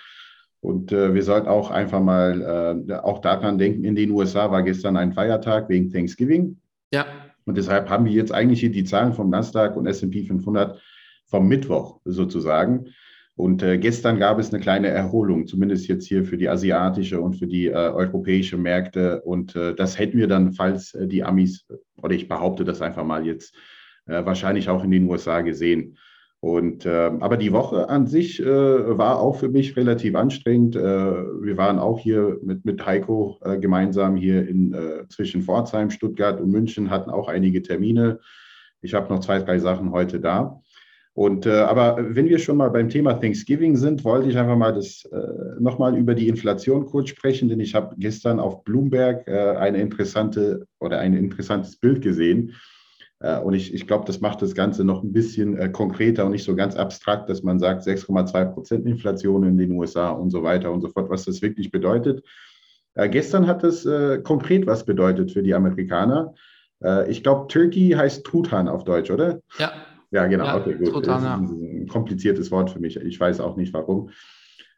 und 0.64 0.92
äh, 0.92 1.12
wir 1.12 1.22
sollten 1.22 1.46
auch 1.46 1.70
einfach 1.70 2.00
mal 2.00 2.80
äh, 2.88 2.94
auch 2.94 3.20
daran 3.20 3.58
denken, 3.58 3.84
in 3.84 3.94
den 3.94 4.10
USA 4.10 4.50
war 4.50 4.62
gestern 4.62 4.96
ein 4.96 5.12
Feiertag 5.12 5.68
wegen 5.68 5.92
Thanksgiving. 5.92 6.56
Ja. 6.90 7.04
Und 7.44 7.58
deshalb 7.58 7.90
haben 7.90 8.06
wir 8.06 8.12
jetzt 8.12 8.32
eigentlich 8.32 8.60
hier 8.60 8.72
die 8.72 8.84
Zahlen 8.84 9.12
vom 9.12 9.28
Nasdaq 9.28 9.76
und 9.76 9.86
S&P 9.86 10.22
500 10.22 10.80
vom 11.26 11.48
Mittwoch 11.48 12.00
sozusagen. 12.06 12.86
Und 13.36 13.62
äh, 13.62 13.76
gestern 13.76 14.18
gab 14.18 14.38
es 14.38 14.54
eine 14.54 14.62
kleine 14.62 14.88
Erholung, 14.88 15.46
zumindest 15.46 15.86
jetzt 15.86 16.06
hier 16.06 16.24
für 16.24 16.38
die 16.38 16.48
asiatische 16.48 17.20
und 17.20 17.34
für 17.34 17.46
die 17.46 17.66
äh, 17.66 17.74
europäische 17.74 18.56
Märkte. 18.56 19.20
Und 19.20 19.54
äh, 19.56 19.74
das 19.74 19.98
hätten 19.98 20.16
wir 20.16 20.28
dann, 20.28 20.54
falls 20.54 20.94
äh, 20.94 21.06
die 21.06 21.24
Amis, 21.24 21.66
oder 21.98 22.14
ich 22.14 22.26
behaupte 22.26 22.64
das 22.64 22.80
einfach 22.80 23.04
mal 23.04 23.26
jetzt, 23.26 23.54
wahrscheinlich 24.06 24.68
auch 24.68 24.84
in 24.84 24.90
den 24.90 25.08
USA 25.08 25.40
gesehen. 25.40 25.96
Und, 26.44 26.84
äh, 26.84 27.10
aber 27.20 27.38
die 27.38 27.52
Woche 27.52 27.88
an 27.88 28.06
sich 28.06 28.38
äh, 28.38 28.44
war 28.44 29.18
auch 29.18 29.36
für 29.36 29.48
mich 29.48 29.78
relativ 29.78 30.14
anstrengend. 30.14 30.76
Äh, 30.76 30.82
wir 30.82 31.56
waren 31.56 31.78
auch 31.78 31.98
hier 31.98 32.38
mit, 32.42 32.66
mit 32.66 32.84
Heiko 32.84 33.38
äh, 33.42 33.56
gemeinsam 33.56 34.14
hier 34.14 34.46
in, 34.46 34.74
äh, 34.74 35.08
zwischen 35.08 35.40
Pforzheim, 35.40 35.88
Stuttgart 35.88 36.38
und 36.42 36.50
München, 36.50 36.90
hatten 36.90 37.08
auch 37.08 37.28
einige 37.28 37.62
Termine. 37.62 38.20
Ich 38.82 38.92
habe 38.92 39.10
noch 39.10 39.20
zwei, 39.20 39.38
drei 39.38 39.58
Sachen 39.58 39.90
heute 39.90 40.20
da. 40.20 40.60
Und 41.14 41.46
äh, 41.46 41.60
aber 41.60 41.96
wenn 42.14 42.28
wir 42.28 42.38
schon 42.38 42.58
mal 42.58 42.68
beim 42.68 42.90
Thema 42.90 43.14
Thanksgiving 43.14 43.76
sind, 43.76 44.04
wollte 44.04 44.28
ich 44.28 44.36
einfach 44.36 44.58
mal 44.58 44.74
das 44.74 45.06
äh, 45.06 45.60
nochmal 45.60 45.96
über 45.96 46.14
die 46.14 46.28
Inflation 46.28 46.84
kurz 46.84 47.08
sprechen, 47.08 47.48
denn 47.48 47.60
ich 47.60 47.74
habe 47.74 47.94
gestern 47.96 48.38
auf 48.38 48.64
Bloomberg 48.64 49.26
eine 49.26 49.80
interessante 49.80 50.66
oder 50.78 50.98
ein 50.98 51.14
interessantes 51.14 51.76
Bild 51.76 52.02
gesehen. 52.02 52.52
Äh, 53.24 53.38
und 53.38 53.54
ich, 53.54 53.72
ich 53.72 53.86
glaube, 53.86 54.04
das 54.06 54.20
macht 54.20 54.42
das 54.42 54.54
Ganze 54.54 54.84
noch 54.84 55.02
ein 55.02 55.12
bisschen 55.12 55.56
äh, 55.56 55.70
konkreter 55.70 56.26
und 56.26 56.32
nicht 56.32 56.44
so 56.44 56.54
ganz 56.54 56.76
abstrakt, 56.76 57.30
dass 57.30 57.42
man 57.42 57.58
sagt 57.58 57.82
6,2 57.82 58.44
Prozent 58.52 58.86
Inflation 58.86 59.44
in 59.44 59.56
den 59.56 59.72
USA 59.72 60.10
und 60.10 60.30
so 60.30 60.42
weiter 60.42 60.70
und 60.70 60.82
so 60.82 60.88
fort, 60.88 61.08
was 61.08 61.24
das 61.24 61.40
wirklich 61.40 61.70
bedeutet. 61.70 62.22
Äh, 62.94 63.08
gestern 63.08 63.46
hat 63.46 63.64
es 63.64 63.86
äh, 63.86 64.18
konkret 64.22 64.66
was 64.66 64.84
bedeutet 64.84 65.32
für 65.32 65.42
die 65.42 65.54
Amerikaner. 65.54 66.34
Äh, 66.82 67.10
ich 67.10 67.22
glaube, 67.22 67.48
Turkey 67.48 67.92
heißt 67.92 68.26
Truthahn 68.26 68.68
auf 68.68 68.84
Deutsch, 68.84 69.10
oder? 69.10 69.40
Ja. 69.58 69.72
Ja, 70.10 70.26
genau. 70.26 70.44
Ja, 70.44 70.56
okay, 70.58 70.74
gut. 70.74 70.90
Truthahn, 70.90 71.24
ja. 71.24 71.34
ein 71.36 71.88
kompliziertes 71.88 72.50
Wort 72.50 72.70
für 72.70 72.78
mich. 72.78 72.96
Ich 72.96 73.18
weiß 73.18 73.40
auch 73.40 73.56
nicht 73.56 73.72
warum. 73.72 74.10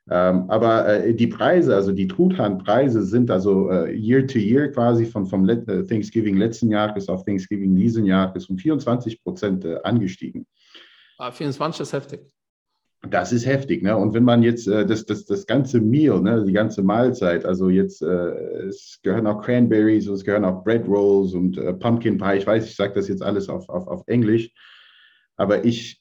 Ähm, 0.08 0.48
aber 0.48 0.86
äh, 0.86 1.14
die 1.14 1.26
Preise, 1.26 1.74
also 1.74 1.90
die 1.90 2.06
Truthahnpreise 2.06 3.02
sind 3.02 3.28
also 3.28 3.70
äh, 3.70 3.92
year 3.92 4.24
to 4.24 4.38
year 4.38 4.70
quasi 4.70 5.04
von, 5.04 5.26
vom 5.26 5.44
Let 5.44 5.68
äh, 5.68 5.84
Thanksgiving 5.84 6.36
letzten 6.36 6.70
Jahres 6.70 7.08
auf 7.08 7.24
Thanksgiving 7.24 7.74
diesen 7.74 8.04
Jahres 8.06 8.46
um 8.46 8.56
24 8.56 9.22
Prozent 9.24 9.64
äh, 9.64 9.78
angestiegen. 9.82 10.46
Ah, 11.18 11.32
24 11.32 11.80
ist 11.80 11.92
heftig. 11.92 12.20
Das 13.10 13.32
ist 13.32 13.46
heftig, 13.46 13.82
ne? 13.82 13.96
Und 13.96 14.14
wenn 14.14 14.22
man 14.22 14.44
jetzt 14.44 14.68
äh, 14.68 14.86
das, 14.86 15.06
das, 15.06 15.24
das 15.24 15.44
ganze 15.44 15.80
Meal, 15.80 16.20
ne, 16.20 16.44
die 16.44 16.52
ganze 16.52 16.82
Mahlzeit, 16.82 17.44
also 17.44 17.68
jetzt, 17.68 18.00
äh, 18.00 18.66
es 18.68 19.00
gehören 19.02 19.26
auch 19.26 19.42
Cranberries, 19.42 20.06
es 20.06 20.24
gehören 20.24 20.44
auch 20.44 20.62
Bread 20.62 20.86
Rolls 20.86 21.34
und 21.34 21.56
Pumpkin 21.80 22.16
Pie, 22.16 22.38
ich 22.38 22.46
weiß, 22.46 22.64
ich 22.64 22.76
sage 22.76 22.94
das 22.94 23.08
jetzt 23.08 23.22
alles 23.22 23.48
auf, 23.48 23.68
auf, 23.68 23.88
auf 23.88 24.02
Englisch, 24.06 24.50
aber 25.36 25.64
ich 25.64 26.00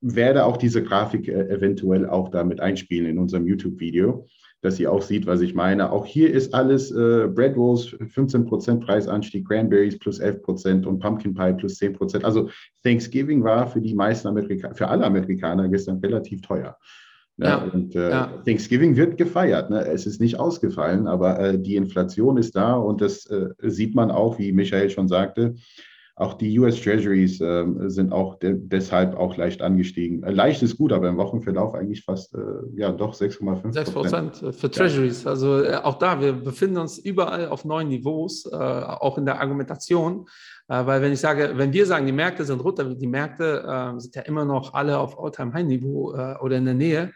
werde 0.00 0.44
auch 0.44 0.56
diese 0.56 0.82
Grafik 0.82 1.28
äh, 1.28 1.48
eventuell 1.48 2.08
auch 2.08 2.28
damit 2.28 2.60
einspielen 2.60 3.06
in 3.06 3.18
unserem 3.18 3.46
YouTube-Video, 3.46 4.26
dass 4.62 4.78
ihr 4.78 4.92
auch 4.92 5.02
sieht, 5.02 5.26
was 5.26 5.40
ich 5.40 5.54
meine. 5.54 5.90
Auch 5.92 6.06
hier 6.06 6.32
ist 6.32 6.54
alles 6.54 6.90
äh, 6.90 7.28
Bread 7.28 7.56
Rolls 7.56 7.88
15% 7.88 8.80
Preisanstieg, 8.80 9.46
Cranberries 9.46 9.98
plus 9.98 10.20
11% 10.20 10.84
und 10.86 10.98
Pumpkin 10.98 11.34
Pie 11.34 11.54
plus 11.54 11.80
10%. 11.80 12.24
Also 12.24 12.50
Thanksgiving 12.82 13.42
war 13.42 13.66
für 13.66 13.80
die 13.80 13.94
meisten 13.94 14.28
Amerikaner, 14.28 14.74
für 14.74 14.88
alle 14.88 15.04
Amerikaner 15.04 15.68
gestern 15.68 15.98
relativ 15.98 16.42
teuer. 16.42 16.76
Ne? 17.40 17.46
Ja, 17.46 17.56
und 17.56 17.96
äh, 17.96 18.10
ja. 18.10 18.42
Thanksgiving 18.44 18.96
wird 18.96 19.16
gefeiert. 19.16 19.70
Ne? 19.70 19.86
Es 19.86 20.06
ist 20.06 20.20
nicht 20.20 20.38
ausgefallen, 20.38 21.06
aber 21.06 21.38
äh, 21.40 21.58
die 21.58 21.76
Inflation 21.76 22.36
ist 22.36 22.54
da 22.54 22.74
und 22.74 23.00
das 23.00 23.24
äh, 23.26 23.48
sieht 23.62 23.94
man 23.94 24.10
auch, 24.10 24.38
wie 24.38 24.52
Michael 24.52 24.90
schon 24.90 25.08
sagte. 25.08 25.54
Auch 26.20 26.34
die 26.34 26.58
US 26.58 26.78
Treasuries 26.78 27.40
äh, 27.40 27.64
sind 27.86 28.12
auch 28.12 28.38
de 28.38 28.54
deshalb 28.54 29.16
auch 29.16 29.38
leicht 29.38 29.62
angestiegen. 29.62 30.22
Äh, 30.22 30.32
leicht 30.32 30.62
ist 30.62 30.76
gut, 30.76 30.92
aber 30.92 31.08
im 31.08 31.16
Wochenverlauf 31.16 31.74
eigentlich 31.74 32.04
fast, 32.04 32.34
äh, 32.34 32.38
ja, 32.76 32.92
doch 32.92 33.14
6,5 33.14 33.72
6 33.72 33.90
Prozent 33.90 34.36
für 34.36 34.70
Treasuries. 34.70 35.24
Ja. 35.24 35.30
Also 35.30 35.64
äh, 35.64 35.76
auch 35.76 35.98
da, 35.98 36.20
wir 36.20 36.34
befinden 36.34 36.76
uns 36.76 36.98
überall 36.98 37.48
auf 37.48 37.64
neuen 37.64 37.88
Niveaus, 37.88 38.44
äh, 38.44 38.54
auch 38.54 39.16
in 39.16 39.24
der 39.24 39.40
Argumentation. 39.40 40.26
Äh, 40.68 40.84
weil 40.84 41.00
wenn 41.00 41.14
ich 41.14 41.20
sage, 41.20 41.52
wenn 41.54 41.72
wir 41.72 41.86
sagen, 41.86 42.04
die 42.04 42.12
Märkte 42.12 42.44
sind 42.44 42.62
runter, 42.62 42.84
die 42.84 43.06
Märkte 43.06 43.94
sind 43.96 44.14
ja 44.14 44.22
immer 44.22 44.44
noch 44.44 44.74
alle 44.74 44.98
auf 44.98 45.18
All-Time-High-Niveau 45.18 46.10
oder 46.40 46.56
in 46.56 46.66
der 46.66 46.74
Nähe. 46.74 47.12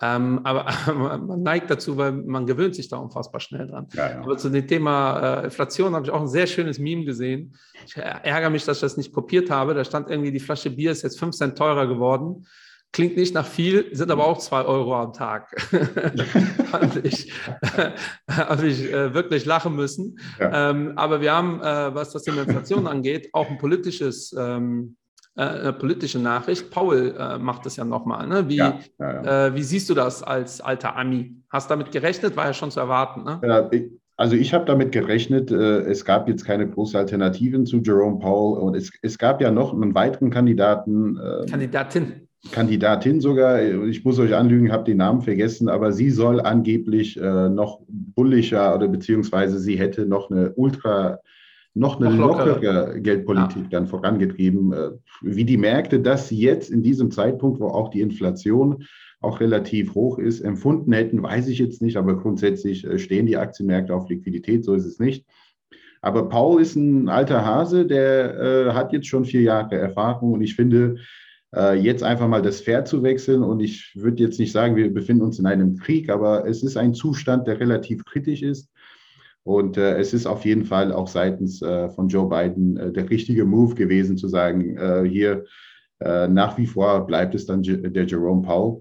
Ähm, 0.00 0.40
aber 0.44 0.66
man 0.94 1.42
neigt 1.42 1.70
dazu, 1.70 1.96
weil 1.96 2.12
man 2.12 2.46
gewöhnt 2.46 2.74
sich 2.74 2.88
da 2.88 2.96
unfassbar 2.96 3.40
schnell 3.40 3.68
dran. 3.68 3.86
Ja, 3.92 4.10
ja. 4.10 4.20
Aber 4.20 4.36
zu 4.36 4.50
dem 4.50 4.66
Thema 4.66 5.40
äh, 5.40 5.44
Inflation 5.44 5.94
habe 5.94 6.06
ich 6.06 6.12
auch 6.12 6.20
ein 6.20 6.28
sehr 6.28 6.46
schönes 6.46 6.78
Meme 6.78 7.04
gesehen. 7.04 7.54
Ich 7.86 7.96
ärgere 7.96 8.50
mich, 8.50 8.64
dass 8.64 8.78
ich 8.78 8.82
das 8.82 8.96
nicht 8.96 9.12
kopiert 9.12 9.50
habe. 9.50 9.74
Da 9.74 9.84
stand 9.84 10.10
irgendwie, 10.10 10.32
die 10.32 10.40
Flasche 10.40 10.70
Bier 10.70 10.90
ist 10.90 11.02
jetzt 11.02 11.18
5 11.18 11.34
Cent 11.36 11.58
teurer 11.58 11.86
geworden. 11.86 12.46
Klingt 12.92 13.16
nicht 13.16 13.34
nach 13.34 13.46
viel, 13.46 13.88
sind 13.92 14.10
aber 14.12 14.24
auch 14.24 14.38
2 14.38 14.66
Euro 14.66 14.94
am 14.94 15.12
Tag. 15.12 15.50
habe 16.72 17.00
ich, 17.02 17.32
hab 18.30 18.62
ich 18.62 18.92
äh, 18.92 19.12
wirklich 19.12 19.44
lachen 19.44 19.74
müssen. 19.74 20.18
Ja. 20.38 20.70
Ähm, 20.70 20.92
aber 20.96 21.20
wir 21.20 21.32
haben, 21.32 21.60
äh, 21.60 21.94
was 21.94 22.12
das 22.12 22.22
Thema 22.22 22.42
Inflation 22.42 22.86
angeht, 22.86 23.30
auch 23.32 23.50
ein 23.50 23.58
politisches 23.58 24.32
ähm, 24.38 24.96
äh, 25.36 25.42
eine 25.42 25.72
politische 25.72 26.18
Nachricht. 26.18 26.70
Paul 26.70 27.14
äh, 27.18 27.38
macht 27.38 27.66
das 27.66 27.76
ja 27.76 27.84
nochmal. 27.84 28.26
Ne? 28.26 28.48
Wie, 28.48 28.56
ja, 28.56 28.78
ja, 28.98 29.22
ja. 29.22 29.46
Äh, 29.46 29.54
wie 29.54 29.62
siehst 29.62 29.90
du 29.90 29.94
das 29.94 30.22
als 30.22 30.60
alter 30.60 30.96
Ami? 30.96 31.36
Hast 31.50 31.70
du 31.70 31.74
damit 31.74 31.92
gerechnet? 31.92 32.36
War 32.36 32.46
ja 32.46 32.52
schon 32.54 32.70
zu 32.70 32.80
erwarten. 32.80 33.24
Ne? 33.24 33.68
Ich, 33.72 33.84
also 34.16 34.36
ich 34.36 34.54
habe 34.54 34.64
damit 34.64 34.92
gerechnet, 34.92 35.50
äh, 35.50 35.80
es 35.80 36.04
gab 36.04 36.28
jetzt 36.28 36.44
keine 36.44 36.68
große 36.68 36.96
Alternativen 36.96 37.66
zu 37.66 37.78
Jerome 37.78 38.20
Powell 38.20 38.62
und 38.62 38.76
es, 38.76 38.92
es 39.02 39.18
gab 39.18 39.40
ja 39.40 39.50
noch 39.50 39.72
einen 39.72 39.94
weiteren 39.94 40.30
Kandidaten. 40.30 41.18
Ähm, 41.18 41.46
Kandidatin. 41.46 42.28
Kandidatin 42.52 43.20
sogar, 43.20 43.62
ich 43.62 44.04
muss 44.04 44.18
euch 44.18 44.34
anlügen, 44.34 44.70
habe 44.70 44.84
den 44.84 44.98
Namen 44.98 45.22
vergessen, 45.22 45.68
aber 45.68 45.92
sie 45.92 46.10
soll 46.10 46.40
angeblich 46.40 47.18
äh, 47.18 47.48
noch 47.48 47.80
bullischer 47.88 48.74
oder 48.74 48.86
beziehungsweise 48.86 49.58
sie 49.58 49.78
hätte 49.78 50.06
noch 50.06 50.30
eine 50.30 50.52
ultra 50.52 51.20
noch 51.74 52.00
eine 52.00 52.14
lockere, 52.14 52.48
lockere 52.50 53.00
Geldpolitik 53.00 53.64
ja. 53.64 53.68
dann 53.70 53.86
vorangetrieben, 53.86 54.72
äh, 54.72 54.90
wie 55.22 55.44
die 55.44 55.56
Märkte 55.56 56.00
das 56.00 56.30
jetzt 56.30 56.70
in 56.70 56.82
diesem 56.82 57.10
Zeitpunkt, 57.10 57.60
wo 57.60 57.66
auch 57.66 57.90
die 57.90 58.00
Inflation 58.00 58.84
auch 59.20 59.40
relativ 59.40 59.94
hoch 59.94 60.18
ist, 60.18 60.40
empfunden 60.40 60.92
hätten, 60.92 61.22
weiß 61.22 61.48
ich 61.48 61.58
jetzt 61.58 61.82
nicht, 61.82 61.96
aber 61.96 62.16
grundsätzlich 62.16 62.84
äh, 62.84 62.98
stehen 62.98 63.26
die 63.26 63.36
Aktienmärkte 63.36 63.94
auf 63.94 64.08
Liquidität, 64.08 64.64
so 64.64 64.74
ist 64.74 64.84
es 64.84 64.98
nicht. 64.98 65.26
Aber 66.04 66.28
Paul 66.28 66.60
ist 66.60 66.76
ein 66.76 67.08
alter 67.08 67.46
Hase, 67.46 67.86
der 67.86 68.38
äh, 68.38 68.72
hat 68.72 68.92
jetzt 68.92 69.06
schon 69.06 69.24
vier 69.24 69.40
Jahre 69.40 69.76
Erfahrung. 69.76 70.32
Und 70.32 70.42
ich 70.42 70.54
finde, 70.54 70.96
äh, 71.56 71.78
jetzt 71.78 72.02
einfach 72.02 72.28
mal 72.28 72.42
das 72.42 72.60
Pferd 72.60 72.86
zu 72.86 73.02
wechseln. 73.02 73.42
Und 73.42 73.60
ich 73.60 73.92
würde 73.94 74.22
jetzt 74.22 74.38
nicht 74.38 74.52
sagen, 74.52 74.76
wir 74.76 74.92
befinden 74.92 75.22
uns 75.22 75.38
in 75.38 75.46
einem 75.46 75.78
Krieg, 75.78 76.10
aber 76.10 76.46
es 76.46 76.62
ist 76.62 76.76
ein 76.76 76.92
Zustand, 76.92 77.46
der 77.46 77.58
relativ 77.58 78.04
kritisch 78.04 78.42
ist. 78.42 78.68
Und 79.44 79.76
äh, 79.76 79.98
es 79.98 80.14
ist 80.14 80.26
auf 80.26 80.46
jeden 80.46 80.64
Fall 80.64 80.90
auch 80.90 81.06
seitens 81.06 81.60
äh, 81.60 81.90
von 81.90 82.08
Joe 82.08 82.28
Biden 82.28 82.78
äh, 82.78 82.92
der 82.92 83.08
richtige 83.10 83.44
Move 83.44 83.74
gewesen, 83.74 84.16
zu 84.16 84.26
sagen, 84.26 84.76
äh, 84.78 85.04
hier 85.06 85.44
äh, 86.00 86.26
nach 86.28 86.56
wie 86.56 86.66
vor 86.66 87.06
bleibt 87.06 87.34
es 87.34 87.44
dann 87.44 87.62
der 87.62 88.06
Jerome 88.06 88.42
Powell. 88.42 88.80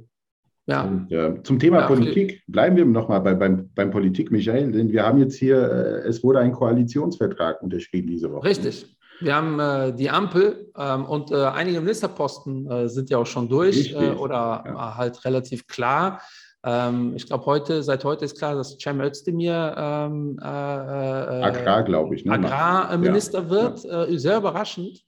Ja. 0.65 0.84
Und, 0.84 1.12
äh, 1.12 1.43
zum 1.43 1.60
Thema 1.60 1.82
ja, 1.82 1.88
Politik 1.88 2.43
bleiben 2.48 2.77
wir 2.77 2.86
nochmal 2.86 3.20
bei, 3.20 3.34
beim, 3.34 3.70
beim 3.75 3.91
Politik, 3.91 4.32
Michael, 4.32 4.72
denn 4.72 4.89
wir 4.89 5.05
haben 5.05 5.20
jetzt 5.20 5.36
hier, 5.36 5.58
es 6.05 6.24
wurde 6.24 6.39
ein 6.39 6.53
Koalitionsvertrag 6.53 7.62
unterschrieben 7.62 8.08
diese 8.08 8.32
Woche. 8.32 8.48
Richtig. 8.48 8.96
Wir 9.20 9.36
haben 9.36 9.96
die 9.96 10.10
Ampel 10.10 10.72
ähm, 10.77 11.05
und 11.05 11.32
einige 11.32 11.79
Ministerposten 11.79 12.89
sind 12.89 13.10
ja 13.10 13.20
auch 13.20 13.25
schon 13.25 13.48
durch 13.48 13.96
oder 13.96 14.63
ja. 14.65 14.98
halt 14.98 15.24
relativ 15.24 15.67
klar. 15.67 16.22
Ähm, 16.65 17.13
ich 17.15 17.27
glaube, 17.27 17.46
heute, 17.46 17.84
seit 17.84 18.05
heute 18.05 18.25
ist 18.25 18.38
klar, 18.38 18.55
dass 18.55 18.77
Cem 18.79 19.01
Özdemir 19.01 19.75
ähm, 19.77 20.39
äh, 20.41 20.46
äh, 20.46 21.43
Agrar, 21.43 21.84
glaube 21.84 22.15
ich, 22.15 22.24
ne? 22.24 22.34
Agrarminister 22.34 23.43
ja. 23.43 23.50
wird. 23.50 23.84
Ja. 23.84 24.05
Äh, 24.05 24.17
sehr 24.17 24.38
überraschend, 24.38 25.03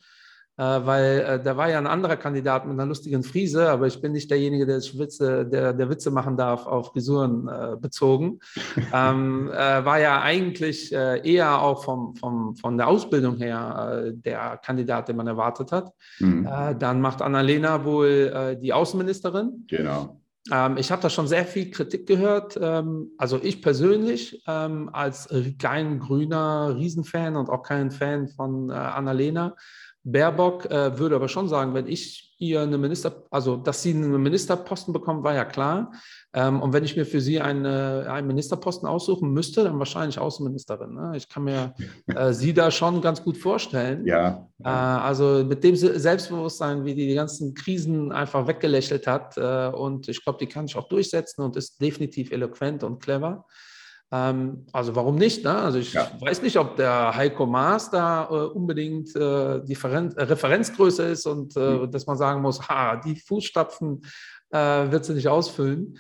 äh, 0.57 0.63
weil 0.63 1.19
äh, 1.21 1.41
da 1.41 1.55
war 1.55 1.69
ja 1.69 1.77
ein 1.77 1.87
anderer 1.87 2.17
Kandidat 2.17 2.65
mit 2.65 2.73
einer 2.73 2.85
lustigen 2.85 3.23
Friese, 3.23 3.69
aber 3.69 3.87
ich 3.87 4.01
bin 4.01 4.11
nicht 4.11 4.29
derjenige, 4.29 4.65
der 4.65 4.79
Witze, 4.79 5.45
der, 5.45 5.71
der 5.71 5.89
Witze 5.89 6.11
machen 6.11 6.35
darf 6.35 6.67
auf 6.67 6.87
Frisuren 6.87 7.47
äh, 7.47 7.77
bezogen. 7.79 8.41
ähm, 8.93 9.47
war 9.47 9.99
ja 9.99 10.21
eigentlich 10.21 10.91
eher 10.91 11.61
auch 11.61 11.85
vom, 11.85 12.17
vom, 12.17 12.57
von 12.57 12.77
der 12.77 12.89
Ausbildung 12.89 13.37
her 13.37 14.11
der 14.13 14.59
Kandidat, 14.61 15.07
den 15.07 15.15
man 15.15 15.27
erwartet 15.27 15.71
hat. 15.71 15.93
Mhm. 16.19 16.47
dann 16.79 16.99
macht 16.99 17.21
Annalena 17.21 17.85
wohl 17.85 18.57
die 18.61 18.73
Außenministerin. 18.73 19.65
Genau. 19.67 20.19
Ähm, 20.51 20.77
ich 20.77 20.91
habe 20.91 21.01
da 21.01 21.09
schon 21.09 21.27
sehr 21.27 21.45
viel 21.45 21.71
Kritik 21.71 22.07
gehört. 22.07 22.57
Ähm, 22.61 23.11
also 23.17 23.39
ich 23.41 23.61
persönlich 23.61 24.43
ähm, 24.47 24.89
als 24.93 25.29
kein 25.59 25.99
grüner 25.99 26.75
Riesenfan 26.75 27.35
und 27.35 27.49
auch 27.49 27.63
kein 27.63 27.91
Fan 27.91 28.27
von 28.27 28.69
äh, 28.69 28.73
Annalena 28.73 29.55
Baerbock 30.05 30.65
äh, 30.65 30.97
würde 30.99 31.15
aber 31.15 31.27
schon 31.27 31.49
sagen, 31.49 31.73
wenn 31.73 31.87
ich 31.87 32.35
ihr 32.37 32.61
eine 32.61 32.77
Minister, 32.77 33.23
also 33.31 33.57
dass 33.57 33.81
sie 33.81 33.91
einen 33.91 34.21
Ministerposten 34.21 34.93
bekommt, 34.93 35.23
war 35.23 35.33
ja 35.33 35.45
klar. 35.45 35.91
Ähm, 36.35 36.61
und 36.61 36.73
wenn 36.73 36.83
ich 36.83 36.97
mir 36.97 37.05
für 37.05 37.21
sie 37.21 37.39
eine, 37.39 38.07
einen 38.09 38.27
Ministerposten 38.27 38.87
aussuchen 38.87 39.31
müsste, 39.31 39.63
dann 39.63 39.79
wahrscheinlich 39.79 40.19
Außenministerin. 40.19 40.93
Ne? 40.93 41.13
Ich 41.15 41.29
kann 41.29 41.45
mir 41.45 41.73
äh, 42.07 42.33
sie 42.33 42.53
da 42.53 42.71
schon 42.71 43.01
ganz 43.01 43.23
gut 43.23 43.37
vorstellen. 43.37 44.05
Ja. 44.05 44.45
Äh, 44.61 44.67
also 44.67 45.45
mit 45.45 45.63
dem 45.63 45.77
Selbstbewusstsein, 45.77 46.83
wie 46.83 46.93
die 46.93 47.07
die 47.07 47.15
ganzen 47.15 47.53
Krisen 47.53 48.11
einfach 48.11 48.47
weggelächelt 48.47 49.07
hat. 49.07 49.37
Äh, 49.37 49.69
und 49.69 50.09
ich 50.09 50.21
glaube, 50.23 50.37
die 50.39 50.47
kann 50.47 50.67
sich 50.67 50.75
auch 50.75 50.89
durchsetzen 50.89 51.41
und 51.41 51.55
ist 51.55 51.81
definitiv 51.81 52.31
eloquent 52.31 52.83
und 52.83 53.01
clever. 53.01 53.45
Ähm, 54.11 54.65
also 54.71 54.95
warum 54.95 55.15
nicht? 55.15 55.43
Ne? 55.43 55.55
Also 55.55 55.79
ich 55.79 55.93
ja. 55.93 56.11
weiß 56.19 56.41
nicht, 56.41 56.57
ob 56.57 56.75
der 56.75 57.15
Heiko 57.15 57.45
Maas 57.45 57.89
da 57.89 58.27
äh, 58.29 58.33
unbedingt 58.33 59.15
äh, 59.15 59.61
die 59.63 59.75
Feren 59.75 60.15
äh, 60.15 60.23
Referenzgröße 60.23 61.03
ist 61.03 61.25
und 61.25 61.55
mhm. 61.55 61.89
dass 61.89 62.05
man 62.05 62.17
sagen 62.17 62.41
muss, 62.41 62.67
ha, 62.69 62.97
die 62.97 63.15
Fußstapfen 63.15 64.01
äh, 64.51 64.91
wird 64.91 65.05
sie 65.05 65.13
nicht 65.13 65.27
ausfüllen. 65.27 65.97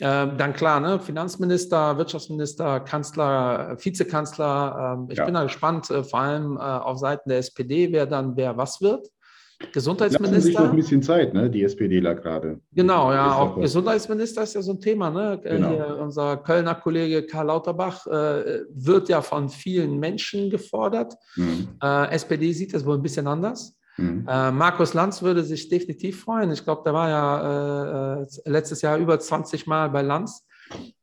Ähm, 0.00 0.36
dann 0.36 0.52
klar, 0.52 0.80
ne? 0.80 0.98
Finanzminister, 0.98 1.96
Wirtschaftsminister, 1.96 2.80
Kanzler, 2.80 3.76
Vizekanzler. 3.78 4.96
Ähm, 4.98 5.08
ich 5.10 5.18
ja. 5.18 5.24
bin 5.24 5.34
da 5.34 5.44
gespannt, 5.44 5.88
äh, 5.90 6.02
vor 6.02 6.18
allem 6.18 6.56
äh, 6.56 6.60
auf 6.60 6.98
Seiten 6.98 7.28
der 7.28 7.38
SPD, 7.38 7.92
wer 7.92 8.06
dann 8.06 8.36
wer 8.36 8.56
was 8.56 8.80
wird. 8.80 9.08
Gesundheitsminister. 9.72 10.34
Lassen 10.34 10.46
sich 10.46 10.58
noch 10.58 10.70
ein 10.70 10.76
bisschen 10.76 11.02
Zeit, 11.02 11.32
ne? 11.32 11.48
die 11.48 11.62
SPDler 11.62 12.16
gerade. 12.16 12.60
Genau, 12.72 13.12
ja, 13.12 13.34
auch 13.34 13.60
Gesundheitsminister 13.60 14.42
ist 14.42 14.54
ja 14.54 14.62
so 14.62 14.72
ein 14.72 14.80
Thema. 14.80 15.10
Ne? 15.10 15.40
Äh, 15.44 15.56
genau. 15.56 15.68
Hier, 15.70 15.98
unser 16.00 16.38
Kölner 16.38 16.74
Kollege 16.74 17.24
Karl 17.24 17.46
Lauterbach 17.46 18.06
äh, 18.06 18.62
wird 18.70 19.08
ja 19.08 19.22
von 19.22 19.48
vielen 19.48 19.98
Menschen 19.98 20.50
gefordert. 20.50 21.14
Mhm. 21.36 21.68
Äh, 21.82 22.10
SPD 22.14 22.52
sieht 22.52 22.74
das 22.74 22.84
wohl 22.84 22.96
ein 22.96 23.02
bisschen 23.02 23.26
anders. 23.26 23.76
Mhm. 23.96 24.26
Äh, 24.28 24.50
Markus 24.50 24.94
Lanz 24.94 25.22
würde 25.22 25.44
sich 25.44 25.68
definitiv 25.68 26.22
freuen. 26.22 26.50
Ich 26.52 26.64
glaube, 26.64 26.82
der 26.84 26.94
war 26.94 27.08
ja 27.08 28.18
äh, 28.18 28.22
äh, 28.22 28.26
letztes 28.46 28.82
Jahr 28.82 28.98
über 28.98 29.18
20 29.18 29.66
Mal 29.66 29.90
bei 29.90 30.02
Lanz. 30.02 30.46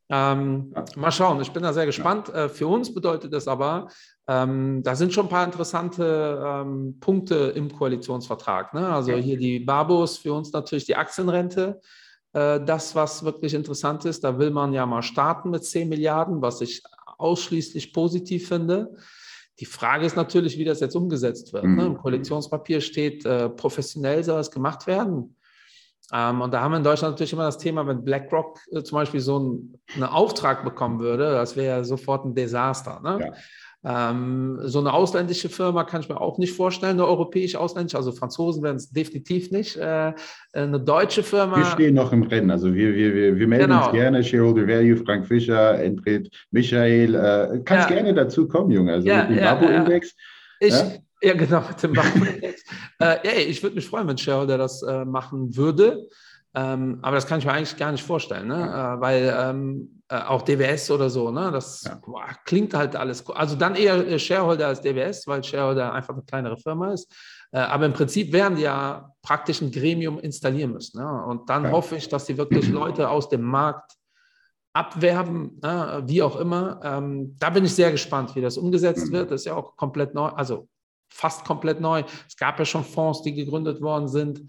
Ähm, 0.10 0.74
ja. 0.75 0.86
Mal 0.98 1.12
schauen, 1.12 1.41
ich 1.41 1.51
bin 1.51 1.63
da 1.63 1.71
sehr 1.71 1.86
gespannt. 1.86 2.27
Ja. 2.27 2.45
Äh, 2.45 2.50
für 2.50 2.67
uns 2.67 2.93
bedeutet 2.93 3.31
das 3.31 3.48
aber, 3.48 3.88
ähm, 4.27 4.83
da 4.83 4.95
sind 4.95 5.13
schon 5.13 5.27
ein 5.27 5.29
paar 5.29 5.45
interessante 5.45 6.43
ähm, 6.45 6.98
Punkte 7.00 7.53
im 7.55 7.71
Koalitionsvertrag. 7.71 8.74
Ne? 8.74 8.88
Also 8.88 9.13
hier 9.13 9.38
die 9.38 9.60
Babos, 9.60 10.17
für 10.17 10.33
uns 10.33 10.51
natürlich 10.51 10.86
die 10.86 10.98
Aktienrente. 10.98 11.79
Äh, 12.33 12.60
das, 12.60 12.93
was 12.93 13.24
wirklich 13.24 13.53
interessant 13.53 14.03
ist, 14.03 14.24
da 14.24 14.38
will 14.38 14.51
man 14.51 14.74
ja 14.74 14.86
mal 14.86 15.01
starten 15.01 15.50
mit 15.50 15.63
10 15.63 15.88
Milliarden, 15.88 16.41
was 16.41 16.60
ich 16.60 16.83
ausschließlich 17.17 17.93
positiv 17.93 18.50
finde. 18.50 18.95
Die 19.60 19.65
Frage 19.65 20.05
ist 20.05 20.15
natürlich, 20.15 20.58
wie 20.58 20.65
das 20.65 20.79
jetzt 20.79 20.96
umgesetzt 20.96 21.53
wird. 21.53 21.63
Mhm. 21.63 21.75
Ne? 21.75 21.86
Im 21.86 21.98
Koalitionspapier 21.98 22.81
steht, 22.81 23.25
äh, 23.25 23.50
professionell 23.50 24.24
soll 24.24 24.39
es 24.39 24.51
gemacht 24.51 24.88
werden. 24.88 25.36
Ähm, 26.13 26.41
und 26.41 26.53
da 26.53 26.62
haben 26.62 26.72
wir 26.72 26.77
in 26.77 26.84
Deutschland 26.84 27.13
natürlich 27.13 27.34
immer 27.34 27.43
das 27.43 27.58
Thema, 27.58 27.86
wenn 27.88 28.03
BlackRock 28.03 28.60
äh, 28.72 28.84
zum 28.84 28.98
Beispiel 28.98 29.20
so 29.20 29.39
ein, 29.39 29.79
einen 29.93 30.03
Auftrag 30.03 30.63
bekommen 30.63 31.00
würde, 31.00 31.31
das 31.31 31.55
wäre 31.55 31.77
ja 31.77 31.84
sofort 31.84 32.25
ein 32.25 32.36
Desaster. 32.36 33.00
Ne? 33.01 33.25
Ja. 33.25 33.34
Ähm, 33.83 34.59
so 34.63 34.79
eine 34.79 34.93
ausländische 34.93 35.50
Firma 35.50 35.83
kann 35.83 36.01
ich 36.01 36.09
mir 36.09 36.21
auch 36.21 36.38
nicht 36.38 36.55
vorstellen, 36.55 36.93
eine 36.93 37.07
europäisch-ausländische, 37.07 37.97
also 37.97 38.11
Franzosen 38.11 38.61
werden 38.61 38.75
es 38.75 38.91
definitiv 38.91 39.50
nicht. 39.50 39.75
Äh, 39.75 40.13
eine 40.53 40.79
deutsche 40.79 41.23
Firma. 41.23 41.57
Wir 41.57 41.65
stehen 41.65 41.95
noch 41.95 42.13
im 42.13 42.21
Rennen, 42.21 42.51
also 42.51 42.71
wir, 42.73 42.93
wir, 42.93 43.15
wir, 43.15 43.39
wir 43.39 43.47
melden 43.47 43.69
genau. 43.69 43.85
uns 43.85 43.93
gerne, 43.93 44.23
Shareholder 44.23 44.67
Value, 44.67 44.97
Frank 44.97 45.25
Fischer, 45.25 45.81
Entred, 45.81 46.29
Michael, 46.51 47.15
äh, 47.15 47.59
kannst 47.65 47.89
ja. 47.89 47.95
gerne 47.95 48.13
dazu 48.13 48.47
kommen, 48.47 48.69
Junge, 48.69 48.93
also 48.93 49.07
ja, 49.07 49.23
mit 49.23 49.38
dem 49.38 49.43
ja, 49.43 49.55
Babo-Index. 49.55 50.15
Ich, 50.59 50.75
ja, 51.23 51.33
genau, 51.33 51.63
mit 51.67 51.81
dem 51.81 51.93
Babo-Index. 51.93 52.63
äh, 53.01 53.41
ich 53.43 53.63
würde 53.63 53.77
mich 53.77 53.88
freuen, 53.88 54.07
wenn 54.07 54.17
Shareholder 54.17 54.59
das 54.59 54.83
äh, 54.83 55.05
machen 55.05 55.55
würde. 55.57 56.07
Ähm, 56.53 57.00
aber 57.01 57.15
das 57.15 57.27
kann 57.27 57.39
ich 57.39 57.46
mir 57.46 57.53
eigentlich 57.53 57.77
gar 57.77 57.91
nicht 57.91 58.03
vorstellen, 58.03 58.48
ne? 58.48 58.60
Ja. 58.60 58.96
Äh, 58.96 59.01
weil 59.01 59.36
ähm, 59.38 60.01
äh, 60.10 60.22
auch 60.24 60.41
DWS 60.41 60.91
oder 60.91 61.10
so, 61.10 61.31
ne? 61.31 61.50
das 61.51 61.84
ja. 61.84 61.96
boah, 61.96 62.27
klingt 62.43 62.74
halt 62.74 62.98
alles. 62.98 63.27
Also 63.29 63.55
dann 63.55 63.75
eher 63.75 64.05
äh, 64.05 64.20
Shareholder 64.20 64.67
als 64.67 64.81
DWS, 64.81 65.25
weil 65.27 65.41
Shareholder 65.41 65.93
einfach 65.93 66.13
eine 66.13 66.24
kleinere 66.24 66.58
Firma 66.58 66.91
ist. 66.91 67.10
Äh, 67.53 67.60
aber 67.60 67.86
im 67.86 67.93
Prinzip 67.93 68.34
werden 68.34 68.58
die 68.58 68.63
ja 68.63 69.13
praktisch 69.22 69.62
ein 69.62 69.72
Gremium 69.72 70.20
installieren 70.20 70.74
müssen. 70.74 71.01
Ne? 71.01 71.25
Und 71.25 71.50
dann 71.50 71.63
ja. 71.63 71.72
hoffe 71.72 71.96
ich, 71.96 72.10
dass 72.10 72.25
die 72.25 72.38
wirklich 72.38 72.67
Leute 72.67 73.10
aus 73.10 73.29
dem 73.29 73.43
Markt 73.43 73.93
abwerben, 74.74 75.60
ne? 75.62 76.03
wie 76.05 76.22
auch 76.22 76.36
immer. 76.36 76.81
Ähm, 76.84 77.38
da 77.39 77.50
bin 77.50 77.63
ich 77.63 77.74
sehr 77.74 77.91
gespannt, 77.91 78.36
wie 78.36 78.41
das 78.41 78.58
umgesetzt 78.58 79.08
mhm. 79.08 79.13
wird. 79.13 79.31
Das 79.31 79.41
ist 79.41 79.46
ja 79.46 79.55
auch 79.55 79.77
komplett 79.77 80.13
neu. 80.13 80.27
Also 80.27 80.67
fast 81.12 81.46
komplett 81.46 81.80
neu. 81.80 82.03
Es 82.27 82.36
gab 82.36 82.58
ja 82.58 82.65
schon 82.65 82.84
Fonds, 82.84 83.22
die 83.22 83.34
gegründet 83.34 83.82
worden 83.82 84.08
sind, 84.08 84.41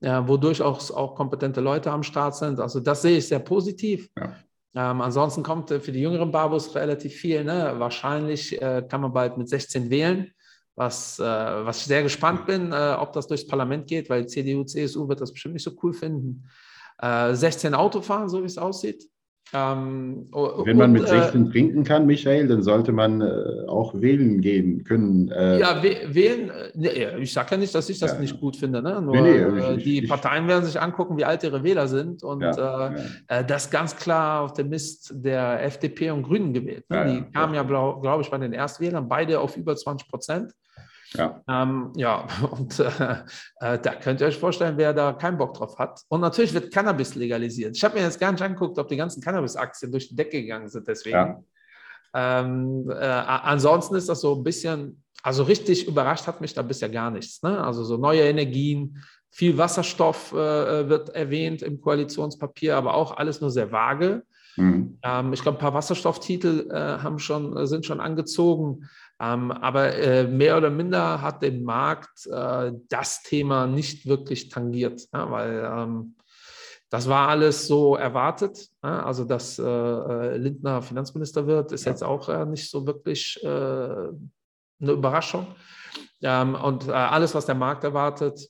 äh, 0.00 0.22
wo 0.24 0.36
durchaus 0.36 0.90
auch 0.90 1.14
kompetente 1.14 1.60
Leute 1.60 1.90
am 1.90 2.02
Start 2.02 2.34
sind. 2.36 2.58
Also 2.58 2.80
das 2.80 3.02
sehe 3.02 3.18
ich 3.18 3.28
sehr 3.28 3.38
positiv. 3.38 4.08
Ja. 4.18 4.34
Ähm, 4.74 5.00
ansonsten 5.00 5.42
kommt 5.42 5.70
äh, 5.70 5.80
für 5.80 5.92
die 5.92 6.00
jüngeren 6.00 6.30
Babos 6.30 6.74
relativ 6.74 7.14
viel. 7.14 7.44
Ne? 7.44 7.74
Wahrscheinlich 7.78 8.60
äh, 8.60 8.84
kann 8.88 9.00
man 9.00 9.12
bald 9.12 9.38
mit 9.38 9.48
16 9.48 9.88
wählen, 9.90 10.30
was, 10.74 11.18
äh, 11.18 11.24
was 11.24 11.78
ich 11.78 11.84
sehr 11.84 12.02
gespannt 12.02 12.46
bin, 12.46 12.72
äh, 12.72 12.96
ob 12.98 13.12
das 13.12 13.26
durchs 13.26 13.46
Parlament 13.46 13.86
geht, 13.86 14.10
weil 14.10 14.26
CDU, 14.26 14.64
CSU 14.64 15.08
wird 15.08 15.20
das 15.20 15.32
bestimmt 15.32 15.54
nicht 15.54 15.64
so 15.64 15.72
cool 15.82 15.92
finden. 15.92 16.48
16 16.98 17.72
äh, 17.72 17.76
Autofahren, 17.76 18.28
so 18.30 18.40
wie 18.40 18.46
es 18.46 18.56
aussieht. 18.56 19.06
Ähm, 19.52 20.26
Wenn 20.32 20.76
man 20.76 20.90
und, 20.90 21.00
mit 21.00 21.08
16 21.08 21.46
äh, 21.46 21.50
trinken 21.50 21.84
kann, 21.84 22.04
Michael, 22.06 22.48
dann 22.48 22.62
sollte 22.62 22.90
man 22.90 23.20
äh, 23.20 23.66
auch 23.68 23.94
wählen 23.94 24.40
gehen 24.40 24.82
können. 24.82 25.30
Äh, 25.30 25.60
ja, 25.60 25.82
wählen, 25.82 26.50
äh, 26.74 27.18
ich 27.20 27.32
sage 27.32 27.52
ja 27.52 27.56
nicht, 27.56 27.72
dass 27.72 27.88
ich 27.88 28.00
das 28.00 28.14
ja, 28.14 28.18
nicht 28.18 28.40
gut 28.40 28.56
finde. 28.56 28.82
Ne? 28.82 29.00
Nur 29.00 29.14
nee, 29.14 29.22
nee, 29.22 29.60
äh, 29.60 29.76
ich, 29.76 29.84
die 29.84 29.98
ich, 30.02 30.08
Parteien 30.08 30.48
werden 30.48 30.64
sich 30.64 30.80
angucken, 30.80 31.16
wie 31.16 31.24
alt 31.24 31.44
ihre 31.44 31.62
Wähler 31.62 31.86
sind. 31.86 32.24
Und 32.24 32.42
ja, 32.42 32.88
äh, 32.88 32.94
ja. 33.30 33.42
das 33.44 33.70
ganz 33.70 33.94
klar 33.94 34.42
auf 34.42 34.54
dem 34.54 34.68
Mist 34.68 35.12
der 35.14 35.62
FDP 35.62 36.10
und 36.10 36.24
Grünen 36.24 36.52
gewählt. 36.52 36.84
Ne? 36.90 37.06
die 37.06 37.32
kamen 37.32 37.54
ja, 37.54 37.62
glaube 37.62 38.00
glaub 38.00 38.20
ich, 38.20 38.30
bei 38.30 38.38
den 38.38 38.52
Erstwählern 38.52 39.08
beide 39.08 39.38
auf 39.38 39.56
über 39.56 39.76
20 39.76 40.08
Prozent. 40.08 40.52
Ja. 41.14 41.42
Ähm, 41.48 41.92
ja, 41.96 42.26
und 42.50 42.78
äh, 42.80 43.16
äh, 43.60 43.78
da 43.78 43.94
könnt 43.94 44.20
ihr 44.20 44.26
euch 44.26 44.38
vorstellen, 44.38 44.76
wer 44.76 44.92
da 44.92 45.12
keinen 45.12 45.38
Bock 45.38 45.54
drauf 45.54 45.78
hat. 45.78 46.02
Und 46.08 46.20
natürlich 46.20 46.52
wird 46.54 46.72
Cannabis 46.72 47.14
legalisiert. 47.14 47.76
Ich 47.76 47.84
habe 47.84 47.94
mir 47.94 48.02
jetzt 48.02 48.20
gar 48.20 48.32
nicht 48.32 48.42
angeguckt, 48.42 48.78
ob 48.78 48.88
die 48.88 48.96
ganzen 48.96 49.22
Cannabis-Aktien 49.22 49.92
durch 49.92 50.08
die 50.08 50.16
Decke 50.16 50.42
gegangen 50.42 50.68
sind, 50.68 50.86
deswegen. 50.88 51.16
Ja. 51.16 51.42
Ähm, 52.14 52.90
äh, 52.90 52.94
ansonsten 52.94 53.94
ist 53.94 54.08
das 54.08 54.20
so 54.20 54.36
ein 54.36 54.44
bisschen, 54.44 55.02
also 55.22 55.42
richtig 55.42 55.86
überrascht 55.86 56.26
hat 56.26 56.40
mich 56.40 56.54
da 56.54 56.62
bisher 56.62 56.88
gar 56.88 57.10
nichts. 57.10 57.42
Ne? 57.42 57.62
Also 57.62 57.84
so 57.84 57.96
neue 57.96 58.22
Energien, 58.22 59.02
viel 59.30 59.58
Wasserstoff 59.58 60.32
äh, 60.32 60.36
äh 60.80 60.88
wird 60.88 61.10
erwähnt 61.10 61.60
im 61.60 61.80
Koalitionspapier, 61.80 62.76
aber 62.76 62.94
auch 62.94 63.16
alles 63.16 63.42
nur 63.42 63.50
sehr 63.50 63.70
vage. 63.70 64.22
Mhm. 64.56 64.98
Ähm, 65.02 65.32
ich 65.34 65.42
glaube, 65.42 65.58
ein 65.58 65.60
paar 65.60 65.74
Wasserstofftitel 65.74 66.70
äh, 66.70 67.02
haben 67.02 67.18
schon, 67.18 67.66
sind 67.66 67.84
schon 67.84 68.00
angezogen. 68.00 68.88
Ähm, 69.18 69.50
aber 69.50 69.94
äh, 69.94 70.24
mehr 70.24 70.58
oder 70.58 70.68
minder 70.68 71.22
hat 71.22 71.42
den 71.42 71.64
Markt 71.64 72.26
äh, 72.26 72.72
das 72.88 73.22
Thema 73.22 73.66
nicht 73.66 74.06
wirklich 74.06 74.50
tangiert, 74.50 75.02
ja, 75.12 75.30
weil 75.30 75.70
ähm, 75.72 76.16
das 76.90 77.08
war 77.08 77.28
alles 77.28 77.66
so 77.66 77.96
erwartet. 77.96 78.68
Ja, 78.82 79.04
also, 79.04 79.24
dass 79.24 79.58
äh, 79.58 79.62
äh 79.62 80.36
Lindner 80.36 80.82
Finanzminister 80.82 81.46
wird, 81.46 81.72
ist 81.72 81.86
ja. 81.86 81.92
jetzt 81.92 82.04
auch 82.04 82.28
äh, 82.28 82.44
nicht 82.44 82.70
so 82.70 82.86
wirklich 82.86 83.42
äh, 83.42 83.46
eine 83.48 84.92
Überraschung. 84.92 85.46
Ähm, 86.22 86.54
und 86.54 86.88
alles, 86.88 87.34
was 87.34 87.46
der 87.46 87.54
Markt 87.54 87.84
erwartet, 87.84 88.48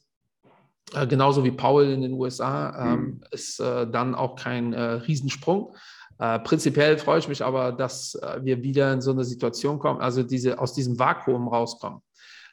genauso 1.09 1.44
wie 1.44 1.50
Paul 1.50 1.85
in 1.85 2.02
den 2.02 2.12
USA, 2.12 2.92
ähm, 2.92 3.00
mhm. 3.00 3.20
ist 3.33 3.59
dann 3.59 4.14
auch 4.14 4.37
kein 4.37 4.72
Riesensprung. 4.72 5.74
Äh, 6.18 6.38
prinzipiell 6.40 6.98
freue 6.98 7.18
ich 7.18 7.29
mich 7.29 7.44
aber, 7.44 7.72
dass 7.72 8.14
äh, 8.14 8.38
wir 8.42 8.62
wieder 8.62 8.92
in 8.92 9.00
so 9.00 9.11
eine 9.11 9.24
Situation 9.24 9.79
kommen, 9.79 10.00
also 10.00 10.22
diese, 10.22 10.59
aus 10.59 10.72
diesem 10.72 10.98
Vakuum 10.98 11.48
rauskommen. 11.48 12.00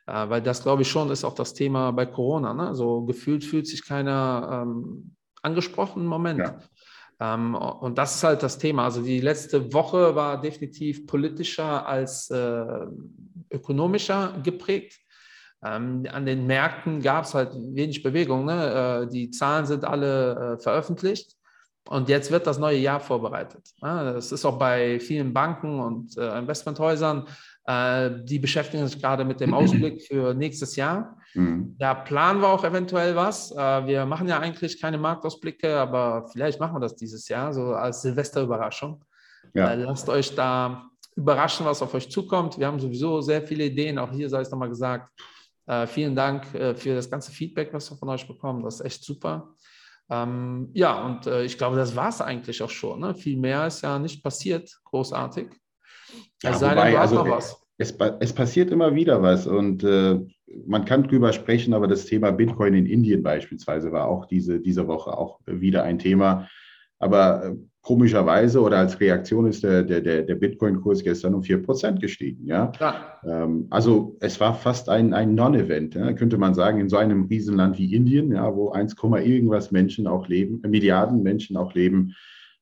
Äh, 0.06 0.30
weil 0.30 0.42
das, 0.42 0.64
glaube 0.64 0.82
ich, 0.82 0.90
schon 0.90 1.10
ist 1.12 1.24
auch 1.24 1.36
das 1.36 1.54
Thema 1.54 1.92
bei 1.92 2.06
Corona. 2.06 2.54
Ne? 2.54 2.76
So 2.76 3.04
gefühlt 3.04 3.44
fühlt 3.44 3.68
sich 3.68 3.86
keiner 3.86 4.66
ähm, 4.66 5.16
angesprochen 5.42 6.04
im 6.04 6.10
Moment. 6.10 6.40
Ja. 6.40 6.60
Ähm, 7.20 7.56
und 7.56 7.98
das 7.98 8.16
ist 8.16 8.24
halt 8.24 8.44
das 8.44 8.58
Thema. 8.58 8.84
Also 8.86 9.02
die 9.02 9.22
letzte 9.22 9.72
Woche 9.74 10.16
war 10.16 10.42
definitiv 10.42 11.08
politischer 11.08 11.88
als 11.88 12.30
äh, 12.30 12.66
ökonomischer 13.50 14.40
geprägt. 14.44 15.00
Ähm, 15.64 16.06
an 16.12 16.26
den 16.26 16.46
Märkten 16.46 17.02
gab 17.02 17.24
es 17.24 17.34
halt 17.34 17.54
wenig 17.56 18.04
Bewegung. 18.04 18.44
Ne? 18.44 19.06
Äh, 19.06 19.08
die 19.08 19.30
Zahlen 19.32 19.66
sind 19.66 19.86
alle 19.86 20.56
äh, 20.56 20.62
veröffentlicht. 20.62 21.38
Und 21.90 22.08
jetzt 22.08 22.32
wird 22.32 22.48
das 22.48 22.58
neue 22.58 22.78
Jahr 22.78 23.00
vorbereitet. 23.00 23.70
Das 23.82 24.32
ist 24.32 24.46
auch 24.46 24.58
bei 24.58 25.00
vielen 25.00 25.34
Banken 25.34 25.80
und 25.80 26.18
äh, 26.18 26.40
Investmenthäusern. 26.40 27.28
Äh, 27.66 28.24
die 28.24 28.40
beschäftigen 28.40 28.88
sich 28.88 29.02
gerade 29.02 29.26
mit 29.26 29.42
dem 29.42 29.54
Ausblick 29.54 30.02
für 30.02 30.34
nächstes 30.34 30.78
Jahr. 30.78 31.18
Mhm. 31.34 31.76
Da 31.78 31.94
planen 31.94 32.42
wir 32.42 32.48
auch 32.48 32.64
eventuell 32.64 33.16
was. 33.16 33.52
Äh, 33.52 33.86
wir 33.86 34.06
machen 34.06 34.30
ja 34.30 34.40
eigentlich 34.40 34.82
keine 34.82 34.98
Marktausblicke, 34.98 35.78
aber 35.78 36.28
vielleicht 36.32 36.60
machen 36.60 36.76
wir 36.76 36.80
das 36.80 36.96
dieses 36.96 37.28
Jahr, 37.28 37.54
so 37.54 37.74
als 37.74 38.02
Silvesterüberraschung. 38.02 39.04
Ja. 39.54 39.74
Lasst 39.74 40.08
euch 40.08 40.34
da 40.34 40.90
überraschen, 41.16 41.66
was 41.66 41.82
auf 41.82 41.94
euch 41.94 42.10
zukommt. 42.10 42.58
Wir 42.58 42.68
haben 42.68 42.80
sowieso 42.80 43.20
sehr 43.20 43.42
viele 43.44 43.66
Ideen. 43.66 44.00
Auch 44.00 44.12
hier 44.12 44.30
sei 44.30 44.42
es 44.42 44.50
nochmal 44.50 44.70
gesagt. 44.70 45.12
vielen 45.88 46.16
Dank 46.16 46.48
für 46.48 46.96
das 46.96 47.12
ganze 47.12 47.32
Feedback, 47.32 47.72
was 47.72 47.92
wir 47.92 47.98
von 47.98 48.10
euch 48.10 48.28
bekommen. 48.28 48.64
Das 48.64 48.76
ist 48.76 48.86
echt 48.86 49.04
super. 49.04 49.53
Ähm, 50.14 50.70
ja, 50.74 51.06
und 51.06 51.26
äh, 51.26 51.44
ich 51.44 51.58
glaube, 51.58 51.76
das 51.76 51.96
war 51.96 52.10
es 52.10 52.22
eigentlich 52.22 52.62
auch 52.62 52.70
schon. 52.70 53.00
Ne? 53.00 53.16
Viel 53.16 53.38
mehr 53.38 53.66
ist 53.68 53.82
ja 53.82 53.98
nicht 53.98 54.24
passiert, 54.24 54.70
großartig. 54.84 55.48
Ja, 56.44 56.52
es 56.52 56.60
sei 56.60 56.76
denn, 56.76 56.96
also, 56.98 57.28
was. 57.28 57.60
Es, 57.78 57.96
es, 58.20 58.34
passiert 58.34 58.70
immer 58.70 58.94
wieder 58.94 59.22
was 59.24 59.48
und 59.48 59.84
äh, 59.84 60.20
man 60.68 60.86
kann 60.86 61.04
drüber 61.04 61.34
sprechen, 61.34 61.74
aber 61.74 61.88
das 61.88 62.06
Thema 62.06 62.32
Bitcoin 62.32 62.76
in 62.76 62.86
Indien 62.86 63.24
beispielsweise 63.24 63.92
war 63.92 64.08
auch 64.08 64.26
diese, 64.26 64.60
diese 64.60 64.88
Woche 64.88 65.18
auch 65.18 65.40
wieder 65.46 65.84
ein 65.84 65.98
Thema. 65.98 66.48
Aber 67.00 67.46
äh, 67.46 67.56
komischerweise 67.84 68.62
oder 68.62 68.78
als 68.78 69.00
Reaktion 69.00 69.46
ist 69.46 69.62
der, 69.62 69.84
der, 69.84 70.02
der 70.02 70.36
Bitcoin-Kurs 70.36 71.04
gestern 71.04 71.36
um 71.36 71.42
4% 71.42 72.00
gestiegen. 72.00 72.48
Ja? 72.48 72.72
ja. 72.80 73.20
Ähm, 73.26 73.68
also 73.70 74.16
es 74.22 74.40
war 74.40 74.56
fast 74.56 74.88
ein, 74.88 75.14
ein 75.14 75.36
Non-Event, 75.36 75.96
ja? 75.96 76.14
könnte 76.14 76.38
man 76.38 76.54
sagen, 76.54 76.80
in 76.80 76.88
so 76.88 76.96
einem 76.96 77.26
Riesenland 77.26 77.78
wie 77.78 77.94
Indien, 77.94 78.32
ja, 78.32 78.56
wo 78.56 78.72
1, 78.72 78.96
irgendwas 79.04 79.72
Menschen 79.72 80.08
auch 80.08 80.30
leben, 80.30 80.62
äh, 80.64 80.70
Milliarden 80.70 81.24
Menschen 81.24 81.58
auch 81.58 81.74
leben. 81.74 82.16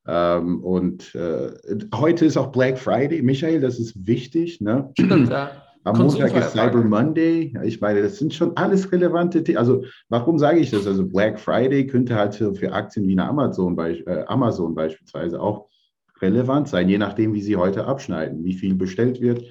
Ähm, 0.07 0.63
und 0.63 1.13
äh, 1.13 1.51
heute 1.93 2.25
ist 2.25 2.35
auch 2.35 2.51
Black 2.51 2.79
Friday. 2.79 3.21
Michael, 3.21 3.61
das 3.61 3.79
ist 3.79 4.07
wichtig. 4.07 4.59
Ne? 4.59 4.89
Stimmt, 4.97 5.29
ja. 5.29 5.51
Am 5.83 5.97
Montag 5.97 6.35
ist 6.35 6.51
Cyber 6.51 6.83
Monday. 6.83 7.53
Ich 7.63 7.81
meine, 7.81 8.03
das 8.03 8.17
sind 8.17 8.33
schon 8.33 8.55
alles 8.55 8.91
relevante 8.91 9.43
Themen. 9.43 9.57
Also, 9.57 9.83
warum 10.09 10.37
sage 10.37 10.59
ich 10.59 10.69
das? 10.69 10.85
Also, 10.85 11.07
Black 11.07 11.39
Friday 11.39 11.87
könnte 11.87 12.15
halt 12.15 12.35
für, 12.35 12.71
Aktien 12.71 13.07
wie 13.07 13.13
eine 13.13 13.27
Amazon, 13.27 13.77
äh, 13.77 14.23
Amazon 14.27 14.75
beispielsweise 14.75 15.41
auch 15.41 15.67
relevant 16.21 16.67
sein, 16.67 16.87
je 16.87 16.99
nachdem, 16.99 17.33
wie 17.33 17.41
sie 17.41 17.55
heute 17.55 17.85
abschneiden, 17.85 18.43
wie 18.43 18.53
viel 18.53 18.75
bestellt 18.75 19.21
wird. 19.21 19.43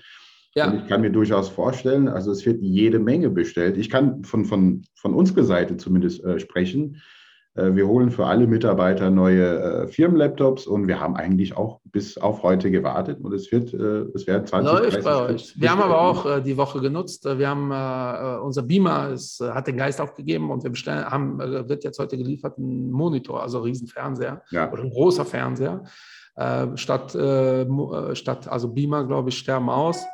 Ja. 0.54 0.70
Und 0.70 0.82
ich 0.82 0.86
kann 0.88 1.00
mir 1.00 1.10
durchaus 1.10 1.48
vorstellen, 1.48 2.08
also 2.08 2.30
es 2.30 2.44
wird 2.44 2.60
jede 2.60 2.98
Menge 2.98 3.30
bestellt. 3.30 3.76
Ich 3.76 3.90
kann 3.90 4.24
von, 4.24 4.44
von, 4.44 4.82
von 4.94 5.14
unserer 5.14 5.44
Seite 5.44 5.76
zumindest 5.76 6.24
äh, 6.24 6.38
sprechen. 6.38 7.00
Äh, 7.54 7.74
wir 7.74 7.86
holen 7.86 8.10
für 8.10 8.26
alle 8.26 8.46
Mitarbeiter 8.46 9.10
neue 9.10 9.58
äh, 9.58 9.88
Firmenlaptops 9.88 10.66
und 10.66 10.86
wir 10.86 11.00
haben 11.00 11.16
eigentlich 11.16 11.56
auch 11.56 11.80
bis 11.84 12.16
auf 12.16 12.42
heute 12.42 12.70
gewartet 12.70 13.18
und 13.20 13.32
es 13.32 13.50
wird, 13.50 13.74
äh, 13.74 14.06
es 14.14 14.26
werden 14.26 14.46
20 14.46 14.72
Läuft 14.72 14.92
30, 14.92 15.04
bei 15.04 15.16
euch. 15.16 15.54
Wir 15.60 15.70
haben 15.70 15.82
aber 15.82 16.00
auch 16.00 16.26
äh, 16.26 16.40
die 16.40 16.56
Woche 16.56 16.80
genutzt. 16.80 17.24
Wir 17.24 17.48
haben 17.48 17.70
unser 18.42 18.62
Beamer 18.62 19.10
ist, 19.10 19.40
hat 19.40 19.66
den 19.66 19.76
Geist 19.76 20.00
aufgegeben 20.00 20.50
und 20.50 20.62
wir 20.62 20.70
bestellen, 20.70 21.04
haben, 21.04 21.38
wird 21.38 21.84
jetzt 21.84 21.98
heute 21.98 22.16
geliefert 22.16 22.58
ein 22.58 22.90
Monitor, 22.90 23.42
also 23.42 23.58
ein 23.58 23.64
Riesenfernseher 23.64 24.42
ja. 24.50 24.70
oder 24.72 24.82
ein 24.82 24.90
großer 24.90 25.24
Fernseher. 25.24 25.84
statt, 26.74 27.16
statt 28.14 28.48
also 28.48 28.68
Beamer, 28.72 29.06
glaube 29.06 29.28
ich, 29.28 29.38
sterben 29.38 29.70
aus. 29.70 30.04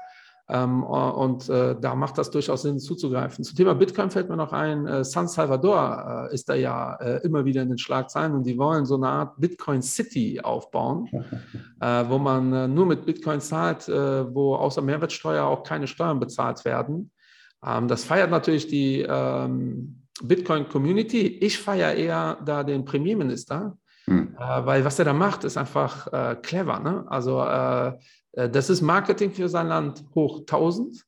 Ähm, 0.48 0.84
und 0.84 1.48
äh, 1.48 1.74
da 1.80 1.96
macht 1.96 2.18
das 2.18 2.30
durchaus 2.30 2.62
Sinn 2.62 2.78
zuzugreifen. 2.78 3.44
Zum 3.44 3.56
Thema 3.56 3.74
Bitcoin 3.74 4.10
fällt 4.10 4.28
mir 4.28 4.36
noch 4.36 4.52
ein, 4.52 4.86
äh, 4.86 5.04
San 5.04 5.26
Salvador 5.26 6.28
äh, 6.30 6.34
ist 6.34 6.48
da 6.48 6.54
ja 6.54 6.94
äh, 6.96 7.20
immer 7.24 7.44
wieder 7.44 7.62
in 7.62 7.68
den 7.68 7.78
Schlagzeilen 7.78 8.32
und 8.32 8.46
die 8.46 8.56
wollen 8.56 8.86
so 8.86 8.94
eine 8.94 9.08
Art 9.08 9.40
Bitcoin 9.40 9.82
City 9.82 10.40
aufbauen, 10.40 11.08
äh, 11.80 12.04
wo 12.08 12.18
man 12.18 12.52
äh, 12.52 12.68
nur 12.68 12.86
mit 12.86 13.04
Bitcoin 13.04 13.40
zahlt, 13.40 13.88
wo 13.88 14.54
außer 14.54 14.82
Mehrwertsteuer 14.82 15.44
auch 15.44 15.62
keine 15.62 15.86
Steuern 15.86 16.20
bezahlt 16.20 16.64
werden. 16.64 17.10
Ähm, 17.64 17.88
das 17.88 18.04
feiert 18.04 18.30
natürlich 18.30 18.68
die 18.68 19.00
ähm, 19.00 20.02
Bitcoin 20.22 20.68
Community. 20.68 21.26
Ich 21.26 21.58
feiere 21.58 21.94
eher 21.94 22.38
da 22.44 22.62
den 22.62 22.84
Premierminister, 22.84 23.76
hm. 24.06 24.34
weil 24.38 24.84
was 24.84 24.98
er 24.98 25.04
da 25.04 25.12
macht, 25.12 25.44
ist 25.44 25.56
einfach 25.56 26.40
clever. 26.42 26.78
Ne? 26.80 27.04
Also 27.08 27.42
äh, 27.42 27.92
das 28.36 28.68
ist 28.68 28.82
Marketing 28.82 29.32
für 29.32 29.48
sein 29.48 29.68
Land 29.68 30.04
hoch 30.14 30.40
1000. 30.40 31.02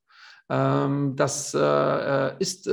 Ähm, 0.51 1.15
das 1.15 1.53
äh, 1.53 1.59
äh, 1.61 2.33
ist 2.39 2.71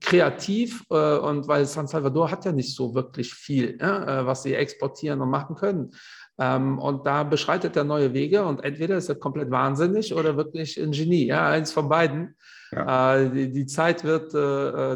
kreativ 0.00 0.84
und 0.88 1.46
weil 1.46 1.66
San 1.66 1.86
Salvador 1.86 2.30
hat 2.30 2.44
ja 2.44 2.52
nicht 2.52 2.74
so 2.74 2.94
wirklich 2.94 3.32
viel, 3.32 3.78
was 3.78 4.42
sie 4.42 4.54
exportieren 4.54 5.20
und 5.20 5.30
machen 5.30 5.54
können. 5.54 5.92
Ähm, 6.38 6.78
und 6.78 7.06
da 7.06 7.22
beschreitet 7.22 7.76
er 7.76 7.84
neue 7.84 8.12
Wege 8.12 8.44
und 8.44 8.64
entweder 8.64 8.96
ist 8.96 9.08
er 9.08 9.14
komplett 9.14 9.50
wahnsinnig 9.50 10.14
oder 10.14 10.36
wirklich 10.36 10.80
ein 10.80 10.90
Genie. 10.90 11.26
Ja, 11.26 11.48
eins 11.48 11.72
von 11.72 11.88
beiden. 11.88 12.34
Ja. 12.74 13.28
die, 13.28 13.66
Zeit 13.66 14.02
wird 14.02 14.32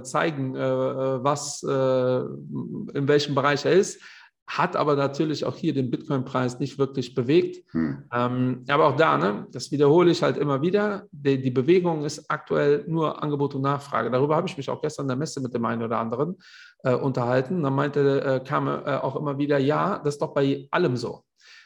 zeigen, 0.07 0.55
was, 0.55 1.63
in 1.63 3.07
welchem 3.07 3.35
Bereich 3.35 3.67
er 3.67 3.73
ist 3.73 4.01
hat 4.47 4.77
aber 4.77 4.95
natürlich 4.95 5.45
auch 5.45 5.57
hier 5.57 5.75
den 5.75 5.91
Bitcoin-Preis 5.91 6.61
nicht 6.61 6.79
wirklich 6.79 7.15
bewegt. 7.15 7.65
Hm. 7.73 8.05
Ähm, 8.13 8.65
aber 8.69 8.87
auch 8.87 8.97
da, 8.97 9.19
ne, 9.19 9.47
das 9.51 9.73
wiederhole 9.73 10.11
ich 10.13 10.23
halt 10.23 10.37
immer 10.37 10.63
wieder, 10.63 11.07
die, 11.11 11.41
die, 11.41 11.51
Bewegung 11.51 12.05
ist 12.05 12.31
aktuell 12.31 12.85
nur 12.87 13.23
Angebot 13.23 13.57
und 13.57 13.63
Nachfrage. 13.63 14.11
Darüber 14.11 14.37
habe 14.37 14.47
ich 14.47 14.57
mich 14.57 14.71
auch 14.71 14.81
gestern 14.81 15.05
in 15.05 15.09
der 15.09 15.17
Messe 15.17 15.41
mit 15.41 15.53
dem 15.53 15.65
einen 15.65 15.83
oder 15.83 15.99
anderen 15.99 16.37
äh, 16.85 16.95
unterhalten. 16.95 17.63
Dann 17.63 17.75
meinte, 17.75 18.21
äh, 18.21 18.41
kam 18.47 18.69
äh, 18.69 18.97
auch 18.97 19.17
immer 19.17 19.37
wieder, 19.37 19.59
ja, 19.59 19.99
das 19.99 20.15
ist 20.15 20.23
doch 20.23 20.33
bei 20.33 20.69
allem 20.71 20.97
so. 20.97 21.25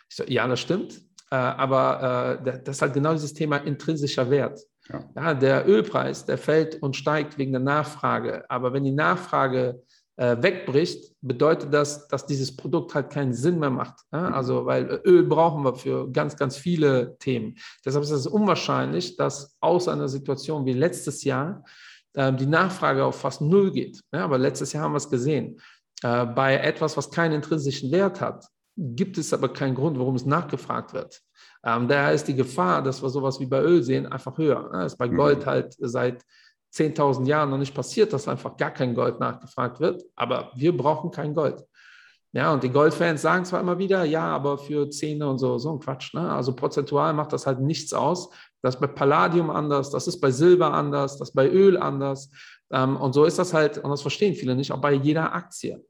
Ich 0.09 0.16
so, 0.16 0.25
ja, 0.25 0.49
das 0.49 0.61
stimmt, 0.61 1.03
äh, 1.31 1.37
aber 1.37 2.40
äh, 2.43 2.61
das 2.64 2.77
ist 2.77 2.83
halt 2.83 2.95
genau 2.95 3.12
dieses 3.12 3.35
Thema 3.35 3.59
intrinsischer 3.59 4.31
Wert. 4.31 4.59
Ja. 4.88 5.05
ja. 5.14 5.35
der 5.35 5.69
Ölpreis, 5.69 6.25
der 6.25 6.38
fällt 6.38 6.83
und 6.83 6.97
steigt 6.97 7.37
wegen 7.37 7.53
der 7.53 7.61
Nachfrage. 7.61 8.45
Aber 8.49 8.73
wenn 8.73 8.85
die 8.85 8.90
Nachfrage 8.90 9.83
wegbricht, 10.21 11.15
bedeutet 11.23 11.73
das, 11.73 12.07
dass 12.09 12.27
dieses 12.27 12.55
Produkt 12.55 12.95
halt 12.95 13.09
keinen 13.09 13.33
Sinn 13.33 13.59
mehr 13.59 13.71
macht. 13.71 14.01
Mhm. 14.11 14.19
Also, 14.19 14.67
weil 14.67 15.01
Öl 15.05 15.25
brauchen 15.25 15.65
wir 15.65 15.75
für 15.75 16.11
ganz, 16.11 16.37
ganz 16.37 16.57
viele 16.57 17.17
Themen. 17.19 17.57
Deshalb 17.85 18.05
ist 18.05 18.11
es 18.11 18.27
unwahrscheinlich, 18.27 19.17
dass 19.17 19.57
aus 19.61 19.89
einer 19.89 20.09
Situation 20.09 20.67
wie 20.67 20.75
letztes 20.75 21.25
Jahr 21.25 21.65
äh, 22.13 22.33
die 22.33 22.47
Nachfrage 22.47 23.05
auf 23.05 23.21
fast 23.21 23.41
null 23.41 23.71
geht. 23.73 24.01
Aber 24.11 24.37
letztes 24.37 24.73
Jahr 24.73 24.85
haben 24.85 24.93
wir 24.93 24.99
es 24.99 25.09
gesehen. 25.09 25.61
Äh, 26.03 26.27
bei 26.27 26.57
etwas, 26.57 26.97
was 26.97 27.11
keinen 27.11 27.33
intrinsischen 27.33 27.91
Wert 27.91 28.21
hat, 28.21 28.45
gibt 28.77 29.19
es 29.19 29.33
aber 29.33 29.53
keinen 29.53 29.75
Grund, 29.75 29.99
warum 29.99 30.17
es 30.17 30.27
nachgefragt 30.27 30.95
wird. 30.95 31.21
Ähm, 31.65 31.89
daher 31.89 32.13
ist 32.13 32.27
die 32.27 32.35
Gefahr, 32.35 32.83
dass 32.83 33.03
wir 33.03 33.11
sowas 33.11 33.39
wie 33.41 33.47
bei 33.47 33.61
Öl 33.61 33.83
sehen, 33.83 34.07
einfach 34.07 34.39
höher. 34.39 34.71
Das 34.73 34.93
ist 34.93 34.99
bei 34.99 35.09
Gold 35.09 35.41
mhm. 35.41 35.47
halt 35.47 35.77
seit 35.79 36.25
10.000 36.73 37.27
Jahren 37.27 37.51
noch 37.51 37.59
nicht 37.59 37.75
passiert, 37.75 38.13
dass 38.13 38.29
einfach 38.29 38.57
gar 38.57 38.71
kein 38.71 38.95
Gold 38.95 39.21
nachgefragt 39.21 39.81
wird. 39.81 40.03
Aber 40.17 40.53
wir 40.55 40.77
brauchen 40.77 41.11
kein 41.11 41.35
Gold. 41.35 41.65
Ja, 42.33 42.53
und 42.53 42.63
die 42.63 42.71
Goldfans 42.71 43.23
sagen 43.23 43.45
zwar 43.45 43.61
immer 43.61 43.79
wieder, 43.79 44.05
ja, 44.05 44.23
aber 44.23 44.57
für 44.57 44.89
Zähne 44.89 45.29
und 45.29 45.39
so, 45.39 45.59
so 45.59 45.73
ein 45.73 45.81
Quatsch. 45.81 46.15
Ne? 46.15 46.31
Also 46.31 46.55
prozentual 46.55 47.13
macht 47.13 47.33
das 47.33 47.45
halt 47.45 47.61
nichts 47.61 47.93
aus. 47.93 48.31
Das 48.63 48.77
ist 48.77 48.81
bei 48.81 48.87
Palladium 48.87 49.51
anders, 49.51 49.91
das 49.91 50.07
ist 50.07 50.21
bei 50.21 50.31
Silber 50.31 50.73
anders, 50.73 51.19
das 51.19 51.31
ist 51.31 51.35
bei 51.35 51.49
Öl 51.49 51.77
anders. 51.77 52.31
Ähm, 52.71 52.97
und 52.97 53.15
so 53.15 53.25
ist 53.25 53.39
das 53.39 53.53
halt, 53.53 53.79
und 53.79 53.91
das 53.91 54.03
verstehen 54.03 54.35
viele 54.35 54.55
nicht, 54.55 54.71
auch 54.71 54.81
bei 54.81 54.93
jeder 54.93 55.35
Aktie. 55.35 55.85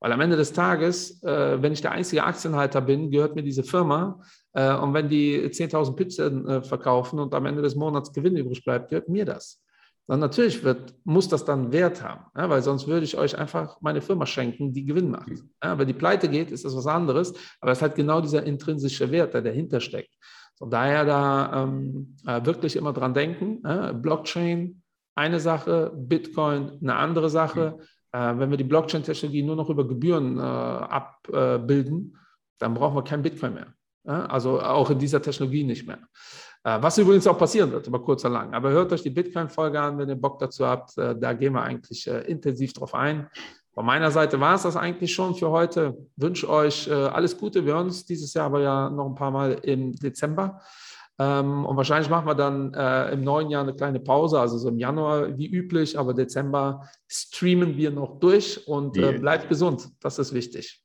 Weil 0.00 0.12
am 0.12 0.20
Ende 0.20 0.36
des 0.36 0.52
Tages, 0.52 1.22
äh, 1.22 1.62
wenn 1.62 1.72
ich 1.72 1.80
der 1.80 1.92
einzige 1.92 2.24
Aktienhalter 2.24 2.82
bin, 2.82 3.10
gehört 3.10 3.34
mir 3.34 3.42
diese 3.42 3.64
Firma. 3.64 4.20
Äh, 4.52 4.74
und 4.74 4.92
wenn 4.92 5.08
die 5.08 5.48
10.000 5.48 5.96
Pizzen 5.96 6.46
äh, 6.46 6.62
verkaufen 6.62 7.18
und 7.18 7.32
am 7.32 7.46
Ende 7.46 7.62
des 7.62 7.74
Monats 7.74 8.12
Gewinn 8.12 8.36
übrig 8.36 8.62
bleibt, 8.62 8.90
gehört 8.90 9.08
mir 9.08 9.24
das. 9.24 9.62
Dann 10.08 10.20
natürlich 10.20 10.62
wird, 10.62 10.94
muss 11.04 11.28
das 11.28 11.44
dann 11.44 11.72
Wert 11.72 12.02
haben, 12.02 12.26
ja, 12.36 12.48
weil 12.48 12.62
sonst 12.62 12.86
würde 12.86 13.04
ich 13.04 13.18
euch 13.18 13.36
einfach 13.36 13.80
meine 13.80 14.00
Firma 14.00 14.24
schenken, 14.24 14.72
die 14.72 14.84
Gewinn 14.84 15.10
macht. 15.10 15.28
Mhm. 15.28 15.50
Ja, 15.62 15.78
wenn 15.78 15.86
die 15.88 15.94
pleite 15.94 16.28
geht, 16.28 16.52
ist 16.52 16.64
das 16.64 16.76
was 16.76 16.86
anderes, 16.86 17.34
aber 17.60 17.72
es 17.72 17.82
hat 17.82 17.96
genau 17.96 18.20
dieser 18.20 18.44
intrinsische 18.44 19.10
Wert, 19.10 19.34
der 19.34 19.42
dahinter 19.42 19.80
steckt. 19.80 20.14
Von 20.58 20.70
daher 20.70 21.04
da 21.04 21.64
ähm, 21.64 22.16
äh, 22.24 22.44
wirklich 22.44 22.76
immer 22.76 22.92
dran 22.92 23.14
denken. 23.14 23.64
Äh, 23.64 23.92
Blockchain, 23.94 24.82
eine 25.14 25.40
Sache, 25.40 25.92
Bitcoin, 25.94 26.78
eine 26.80 26.94
andere 26.94 27.28
Sache. 27.28 27.76
Mhm. 27.76 28.18
Äh, 28.18 28.38
wenn 28.38 28.50
wir 28.50 28.56
die 28.56 28.64
Blockchain-Technologie 28.64 29.42
nur 29.42 29.56
noch 29.56 29.68
über 29.68 29.86
Gebühren 29.86 30.38
äh, 30.38 30.40
abbilden, 30.40 32.16
dann 32.58 32.74
brauchen 32.74 32.94
wir 32.96 33.04
kein 33.04 33.22
Bitcoin 33.22 33.54
mehr. 33.54 33.74
also 34.04 34.62
auch 34.62 34.88
in 34.88 34.98
dieser 34.98 35.20
Technologie 35.20 35.64
nicht 35.64 35.86
mehr. 35.86 35.98
Äh, 36.66 36.82
was 36.82 36.98
übrigens 36.98 37.28
auch 37.28 37.38
passieren 37.38 37.70
wird, 37.70 37.86
über 37.86 38.02
kurz 38.02 38.24
oder 38.24 38.34
lang. 38.34 38.52
Aber 38.52 38.70
hört 38.70 38.92
euch 38.92 39.02
die 39.02 39.10
Bitcoin-Folge 39.10 39.80
an, 39.80 39.98
wenn 39.98 40.08
ihr 40.08 40.16
Bock 40.16 40.40
dazu 40.40 40.66
habt. 40.66 40.98
Äh, 40.98 41.16
da 41.16 41.32
gehen 41.32 41.52
wir 41.52 41.62
eigentlich 41.62 42.08
äh, 42.08 42.22
intensiv 42.22 42.72
drauf 42.72 42.92
ein. 42.92 43.28
Von 43.72 43.86
meiner 43.86 44.10
Seite 44.10 44.40
war 44.40 44.56
es 44.56 44.64
das 44.64 44.74
eigentlich 44.74 45.14
schon 45.14 45.36
für 45.36 45.50
heute. 45.50 45.96
Ich 46.16 46.22
wünsche 46.22 46.48
euch 46.48 46.90
alles 46.90 47.36
Gute. 47.36 47.66
Wir 47.66 47.74
hören 47.74 47.88
uns 47.88 48.06
dieses 48.06 48.32
Jahr 48.32 48.46
aber 48.46 48.62
ja 48.62 48.88
noch 48.88 49.06
ein 49.06 49.14
paar 49.14 49.30
Mal 49.30 49.52
im 49.64 49.92
Dezember. 49.92 50.62
Ähm, 51.18 51.66
und 51.66 51.76
wahrscheinlich 51.76 52.08
machen 52.08 52.26
wir 52.26 52.34
dann 52.34 52.72
im 53.12 53.22
neuen 53.22 53.50
Jahr 53.50 53.62
eine 53.62 53.74
kleine 53.74 54.00
Pause, 54.00 54.40
also 54.40 54.56
so 54.56 54.70
im 54.70 54.78
Januar 54.78 55.36
wie 55.36 55.46
üblich, 55.46 55.98
aber 55.98 56.14
Dezember 56.14 56.88
streamen 57.06 57.76
wir 57.76 57.90
noch 57.90 58.18
durch 58.18 58.66
und 58.66 58.94
bleibt 58.94 59.50
gesund. 59.50 59.90
Das 60.00 60.18
ist 60.18 60.32
wichtig. 60.32 60.82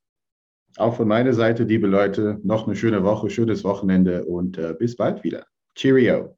Auch 0.75 0.95
von 0.95 1.07
meiner 1.07 1.31
Seite, 1.31 1.63
liebe 1.63 1.87
Leute, 1.87 2.41
noch 2.43 2.67
eine 2.67 2.75
schöne 2.75 3.05
Woche, 3.05 3.29
schönes 3.29 3.63
Wochenende 3.63 4.25
und 4.25 4.59
bis 4.79 4.97
bald 4.97 5.23
wieder. 5.23 5.45
Cheerio. 5.81 6.35